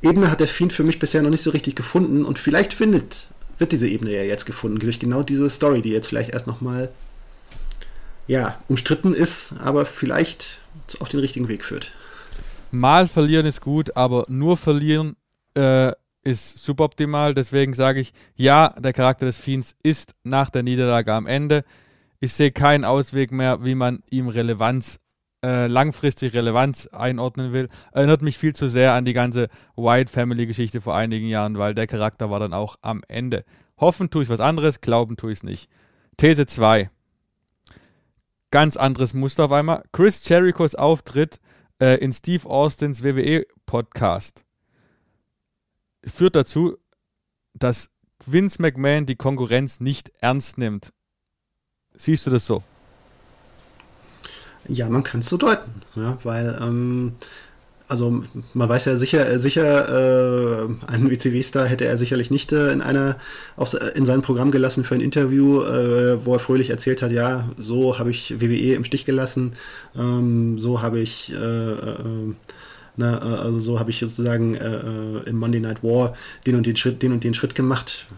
[0.00, 3.26] Ebene hat der Fiend für mich bisher noch nicht so richtig gefunden und vielleicht findet
[3.58, 6.90] wird diese Ebene ja jetzt gefunden, durch genau diese Story, die jetzt vielleicht erst nochmal
[8.26, 10.60] ja, umstritten ist, aber vielleicht
[11.00, 11.92] auf den richtigen Weg führt.
[12.70, 15.16] Mal verlieren ist gut, aber nur verlieren
[15.54, 15.92] äh,
[16.22, 17.34] ist suboptimal.
[17.34, 21.64] Deswegen sage ich, ja, der Charakter des Fiends ist nach der Niederlage am Ende.
[22.20, 25.00] Ich sehe keinen Ausweg mehr, wie man ihm Relevanz
[25.44, 30.46] äh, langfristig Relevanz einordnen will, erinnert mich viel zu sehr an die ganze White Family
[30.46, 33.44] Geschichte vor einigen Jahren, weil der Charakter war dann auch am Ende.
[33.78, 35.70] Hoffen tue ich was anderes, glauben tue ich es nicht.
[36.16, 36.90] These 2.
[38.50, 39.84] Ganz anderes Muster auf einmal.
[39.92, 41.38] Chris Jerichos Auftritt
[41.80, 44.44] äh, in Steve Austins WWE-Podcast
[46.04, 46.76] führt dazu,
[47.54, 47.90] dass
[48.24, 50.92] Vince McMahon die Konkurrenz nicht ernst nimmt.
[51.94, 52.62] Siehst du das so?
[54.66, 57.12] Ja, man kann es so deuten, ja, weil ähm,
[57.88, 62.70] also man weiß ja sicher, äh, sicher, äh, einen WCW-Star hätte er sicherlich nicht äh,
[62.70, 63.16] in einer
[63.56, 67.48] auf, in sein Programm gelassen für ein Interview, äh, wo er fröhlich erzählt hat, ja,
[67.58, 69.54] so habe ich WWE im Stich gelassen,
[69.96, 72.34] ähm, so habe ich äh, äh,
[72.96, 76.16] na, also so habe ich sozusagen im Monday Night War
[76.48, 78.08] den und den Schritt, den und den Schritt gemacht.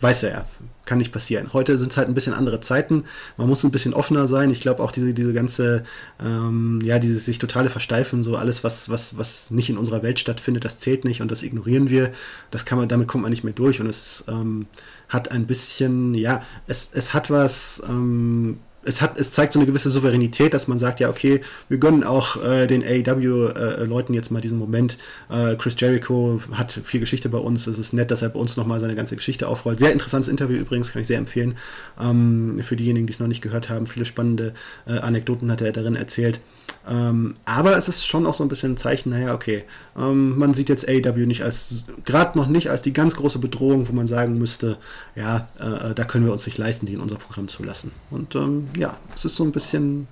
[0.00, 0.46] Weiß er ja
[0.86, 1.52] kann nicht passieren.
[1.52, 3.04] Heute sind es halt ein bisschen andere Zeiten.
[3.36, 4.50] Man muss ein bisschen offener sein.
[4.50, 5.84] Ich glaube auch diese, diese ganze,
[6.24, 10.18] ähm, ja, dieses sich totale Versteifen, so alles, was, was, was nicht in unserer Welt
[10.18, 12.12] stattfindet, das zählt nicht und das ignorieren wir.
[12.50, 14.66] Das kann man, damit kommt man nicht mehr durch und es ähm,
[15.08, 19.66] hat ein bisschen, ja, es, es hat was, ähm, es, hat, es zeigt so eine
[19.66, 24.30] gewisse Souveränität, dass man sagt, ja, okay, wir gönnen auch äh, den AEW-Leuten äh, jetzt
[24.30, 24.96] mal diesen Moment.
[25.28, 27.66] Äh, Chris Jericho hat viel Geschichte bei uns.
[27.66, 29.80] Es ist nett, dass er bei uns nochmal seine ganze Geschichte aufrollt.
[29.80, 31.56] Sehr interessantes Interview übrigens, kann ich sehr empfehlen.
[32.00, 34.54] Ähm, für diejenigen, die es noch nicht gehört haben, viele spannende
[34.86, 36.40] äh, Anekdoten hat er darin erzählt.
[36.88, 39.64] Ähm, aber es ist schon auch so ein bisschen ein Zeichen, naja, okay,
[39.98, 43.88] ähm, man sieht jetzt AEW nicht als, gerade noch nicht als die ganz große Bedrohung,
[43.88, 44.78] wo man sagen müsste,
[45.16, 47.90] ja, äh, da können wir uns nicht leisten, die in unser Programm zu lassen.
[48.10, 50.06] Und ähm, ja, es ist so ein bisschen,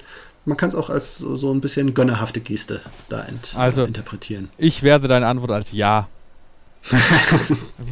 [0.47, 4.51] man kann es auch als so, ein bisschen gönnerhafte Geste da ent, also, interpretieren.
[4.59, 6.09] Ich werde deine Antwort als Ja.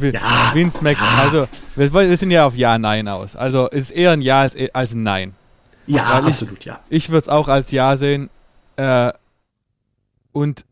[0.01, 0.51] ja.
[0.53, 1.23] Vince Mac, ja.
[1.23, 3.35] also wir, wir, sind ja auf Ja, Nein aus.
[3.35, 5.33] Also es ist eher ein Ja als, als ein Nein.
[5.87, 6.79] Ja, Weil absolut, ich, ja.
[6.89, 8.29] Ich würde es auch als Ja sehen.
[8.75, 9.13] Äh,
[10.31, 10.65] und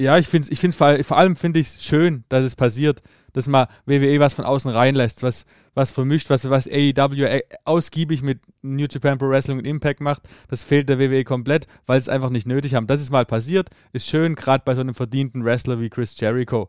[0.00, 3.02] ja, ich finde es ich vor, vor allem finde ich schön, dass es passiert,
[3.32, 8.22] dass man WWE was von außen reinlässt, was, was vermischt, was, was AEW äh, ausgiebig
[8.22, 10.22] mit New Japan Pro Wrestling und Impact macht.
[10.48, 12.86] Das fehlt der WWE komplett, weil es einfach nicht nötig haben.
[12.86, 16.68] Das ist mal passiert, ist schön, gerade bei so einem verdienten Wrestler wie Chris Jericho.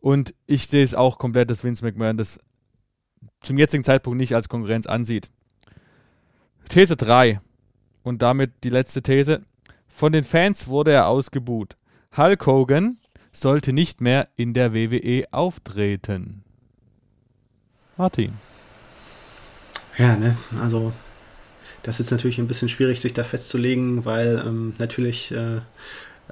[0.00, 2.40] Und ich sehe es auch komplett, dass Vince McMahon das
[3.40, 5.30] zum jetzigen Zeitpunkt nicht als Konkurrenz ansieht.
[6.68, 7.40] These 3
[8.02, 9.42] und damit die letzte These.
[10.02, 11.76] Von den Fans wurde er ausgebuht.
[12.16, 12.96] Hulk Hogan
[13.30, 16.42] sollte nicht mehr in der WWE auftreten.
[17.96, 18.32] Martin.
[19.96, 20.92] Ja, ne, also
[21.84, 25.58] das ist natürlich ein bisschen schwierig, sich da festzulegen, weil ähm, natürlich äh,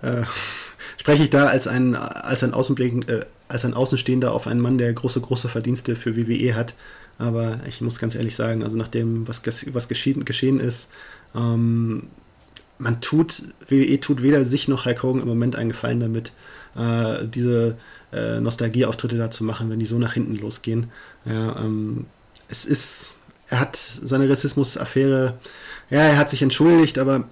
[0.03, 0.25] äh,
[0.97, 4.93] spreche ich da als ein, als ein äh, als ein Außenstehender auf einen Mann, der
[4.93, 6.75] große, große Verdienste für WWE hat.
[7.19, 9.43] Aber ich muss ganz ehrlich sagen, also nach dem, was,
[9.73, 10.91] was geschehen, geschehen ist,
[11.37, 12.09] ähm,
[12.81, 16.33] man tut, WWE tut weder sich noch Hulk Hogan im Moment einen Gefallen damit,
[16.77, 17.77] äh, diese
[18.13, 20.91] äh, Nostalgieauftritte da zu machen, wenn die so nach hinten losgehen.
[21.25, 22.07] Ja, ähm,
[22.49, 23.13] es ist,
[23.49, 25.35] er hat seine Rassismus-Affäre,
[25.91, 27.25] ja, er hat sich entschuldigt, aber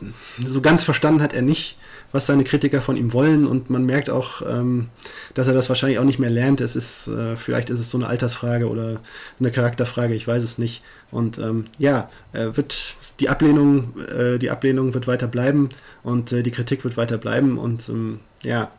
[0.44, 1.78] so ganz verstanden hat er nicht,
[2.12, 4.88] was seine Kritiker von ihm wollen und man merkt auch, ähm,
[5.34, 6.60] dass er das wahrscheinlich auch nicht mehr lernt.
[6.60, 9.00] Es ist, äh, vielleicht ist es so eine Altersfrage oder
[9.38, 10.82] eine Charakterfrage, ich weiß es nicht.
[11.10, 15.68] Und ähm, ja, äh, wird die Ablehnung, äh, die Ablehnung wird weiter bleiben
[16.02, 18.70] und äh, die Kritik wird weiter bleiben und ähm, ja.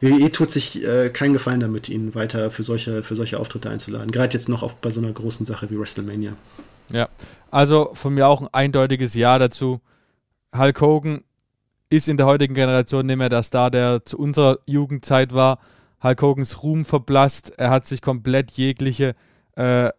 [0.00, 4.10] WWE tut sich äh, keinen Gefallen damit, ihn weiter für solche, für solche Auftritte einzuladen.
[4.10, 6.36] Gerade jetzt noch auf, bei so einer großen Sache wie WrestleMania.
[6.92, 7.08] Ja,
[7.50, 9.80] also von mir auch ein eindeutiges Ja dazu.
[10.56, 11.24] Hulk Hogan
[11.88, 15.58] ist in der heutigen Generation nicht mehr der Star, der zu unserer Jugendzeit war.
[16.02, 17.58] Hulk Hogans Ruhm verblasst.
[17.58, 19.14] Er hat sich komplett jegliche
[19.56, 19.90] äh,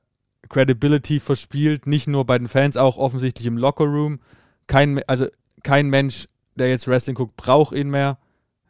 [0.47, 1.87] Credibility verspielt.
[1.87, 4.19] Nicht nur bei den Fans, auch offensichtlich im Lockerroom.
[4.67, 5.27] Kein, also
[5.63, 8.17] kein Mensch, der jetzt Wrestling guckt, braucht ihn mehr.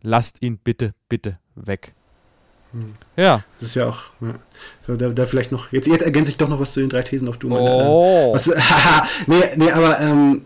[0.02, 1.94] Lasst ihn bitte, bitte weg.
[2.72, 2.94] Hm.
[3.16, 3.44] Ja.
[3.60, 4.96] Das ist ja auch, ja.
[4.96, 7.28] da, da, vielleicht noch, jetzt, jetzt ergänze ich doch noch was zu den drei Thesen
[7.28, 7.50] auf du.
[7.52, 8.34] Oh.
[8.34, 8.48] Was,
[9.28, 10.42] nee, nee, aber ähm,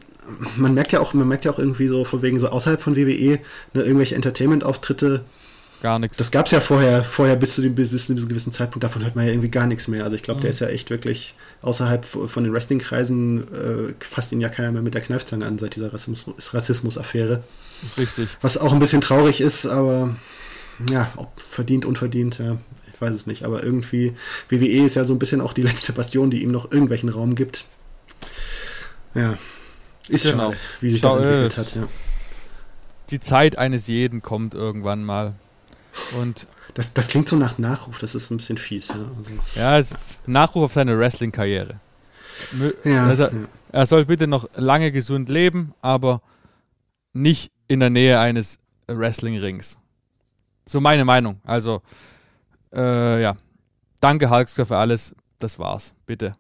[0.55, 2.95] man merkt ja auch, man merkt ja auch irgendwie so von wegen so außerhalb von
[2.95, 3.39] WWE,
[3.73, 5.25] ne, irgendwelche Entertainment-Auftritte.
[5.81, 6.17] Gar nichts.
[6.17, 9.03] Das gab es ja vorher, vorher bis zu, dem, bis, zu diesem gewissen Zeitpunkt, davon
[9.03, 10.03] hört man ja irgendwie gar nichts mehr.
[10.03, 10.41] Also ich glaube, mhm.
[10.43, 14.83] der ist ja echt wirklich außerhalb von den Wrestling-Kreisen äh, fasst ihn ja keiner mehr
[14.83, 16.53] mit der Kneifzange an seit dieser Rassismus-Affäre.
[16.53, 16.97] Rassismus
[17.83, 18.29] ist richtig.
[18.41, 20.15] Was auch ein bisschen traurig ist, aber
[20.89, 22.57] ja, ob verdient, unverdient, ja,
[22.93, 23.43] ich weiß es nicht.
[23.43, 24.13] Aber irgendwie,
[24.49, 27.33] WWE ist ja so ein bisschen auch die letzte Bastion, die ihm noch irgendwelchen Raum
[27.33, 27.65] gibt.
[29.15, 29.37] Ja,
[30.07, 30.51] ist genau.
[30.51, 31.87] schade, wie sich Schau das entwickelt hat, ja.
[33.09, 35.33] Die Zeit eines jeden kommt irgendwann mal.
[36.19, 38.89] Und das, das klingt so nach Nachruf, das ist ein bisschen fies.
[38.89, 39.31] Ja, also.
[39.55, 41.79] ja es Nachruf auf seine Wrestling-Karriere.
[42.83, 43.31] Ja, also, ja.
[43.71, 46.21] Er soll bitte noch lange gesund leben, aber
[47.13, 49.79] nicht in der Nähe eines Wrestling-Rings.
[50.65, 51.39] So meine Meinung.
[51.43, 51.81] Also,
[52.73, 53.35] äh, ja.
[53.99, 55.15] Danke, Hulkster, für alles.
[55.39, 55.93] Das war's.
[56.05, 56.33] Bitte.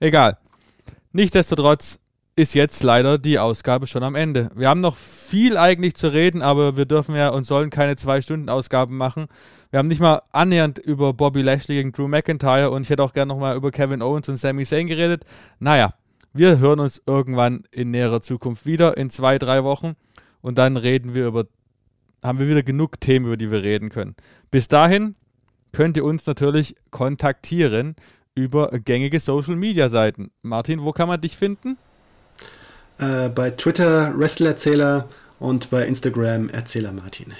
[0.00, 0.38] Egal.
[1.12, 1.98] Nichtsdestotrotz
[2.34, 4.50] ist jetzt leider die Ausgabe schon am Ende.
[4.54, 8.96] Wir haben noch viel eigentlich zu reden, aber wir dürfen ja und sollen keine Zwei-Stunden-Ausgaben
[8.96, 9.26] machen.
[9.70, 13.12] Wir haben nicht mal annähernd über Bobby Lashley gegen Drew McIntyre und ich hätte auch
[13.12, 15.24] gerne nochmal über Kevin Owens und Sami Zayn geredet.
[15.58, 15.94] Naja,
[16.32, 19.92] wir hören uns irgendwann in näherer Zukunft wieder, in zwei, drei Wochen.
[20.40, 21.44] Und dann reden wir über,
[22.22, 24.16] haben wir wieder genug Themen, über die wir reden können.
[24.50, 25.16] Bis dahin
[25.72, 27.94] könnt ihr uns natürlich kontaktieren
[28.34, 30.30] über gängige Social Media Seiten.
[30.40, 31.76] Martin, wo kann man dich finden?
[32.98, 37.34] Äh, bei Twitter Wrestlererzähler und bei Instagram Erzähler Martin.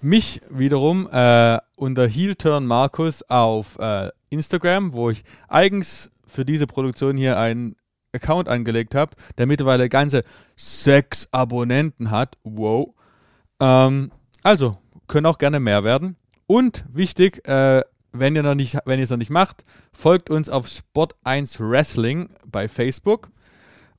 [0.00, 7.16] Mich wiederum äh, unter Heelturn Markus auf äh, Instagram, wo ich eigens für diese Produktion
[7.16, 7.76] hier einen
[8.12, 10.22] Account angelegt habe, der mittlerweile ganze
[10.56, 12.36] sechs Abonnenten hat.
[12.44, 12.94] Wow.
[13.60, 14.76] Ähm, also,
[15.08, 16.16] können auch gerne mehr werden.
[16.46, 17.82] Und wichtig, äh,
[18.12, 23.28] wenn ihr es noch nicht macht, folgt uns auf Sport1 Wrestling bei Facebook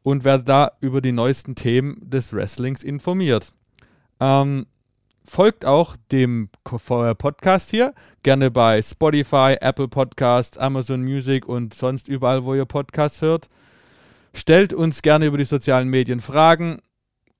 [0.07, 3.51] und werde da über die neuesten Themen des Wrestlings informiert.
[4.21, 4.65] Ähm,
[5.25, 7.93] folgt auch dem Podcast hier
[8.23, 13.49] gerne bei Spotify, Apple Podcasts, Amazon Music und sonst überall, wo ihr Podcasts hört.
[14.33, 16.79] Stellt uns gerne über die sozialen Medien Fragen.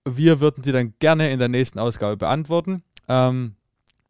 [0.04, 2.84] Wir würden sie dann gerne in der nächsten Ausgabe beantworten.
[3.08, 3.56] Ähm,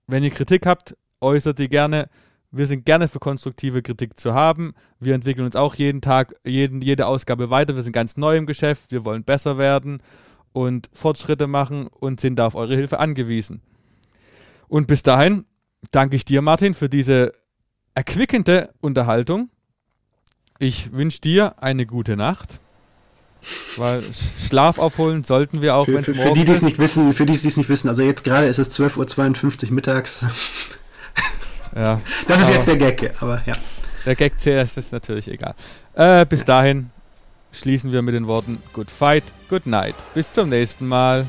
[0.07, 2.09] wenn ihr Kritik habt, äußert die gerne.
[2.51, 4.73] Wir sind gerne für konstruktive Kritik zu haben.
[4.99, 7.75] Wir entwickeln uns auch jeden Tag, jeden, jede Ausgabe weiter.
[7.75, 8.91] Wir sind ganz neu im Geschäft.
[8.91, 10.01] Wir wollen besser werden
[10.53, 13.61] und Fortschritte machen und sind da auf eure Hilfe angewiesen.
[14.67, 15.45] Und bis dahin
[15.91, 17.33] danke ich dir, Martin, für diese
[17.93, 19.49] erquickende Unterhaltung.
[20.59, 22.59] Ich wünsche dir eine gute Nacht.
[23.75, 24.01] Weil
[24.47, 27.25] Schlaf aufholen sollten wir auch, wenn es morgen Für die, die es nicht wissen, für
[27.25, 30.25] die, die es nicht wissen, also jetzt gerade ist es 12.52 Uhr mittags.
[31.77, 32.01] Ja.
[32.27, 33.53] Das ist jetzt der Gag, aber ja.
[34.05, 35.53] Der Gag zählt, ist natürlich egal.
[35.93, 36.89] Äh, bis dahin
[37.51, 39.95] schließen wir mit den Worten Good Fight, Good Night.
[40.13, 41.27] Bis zum nächsten Mal.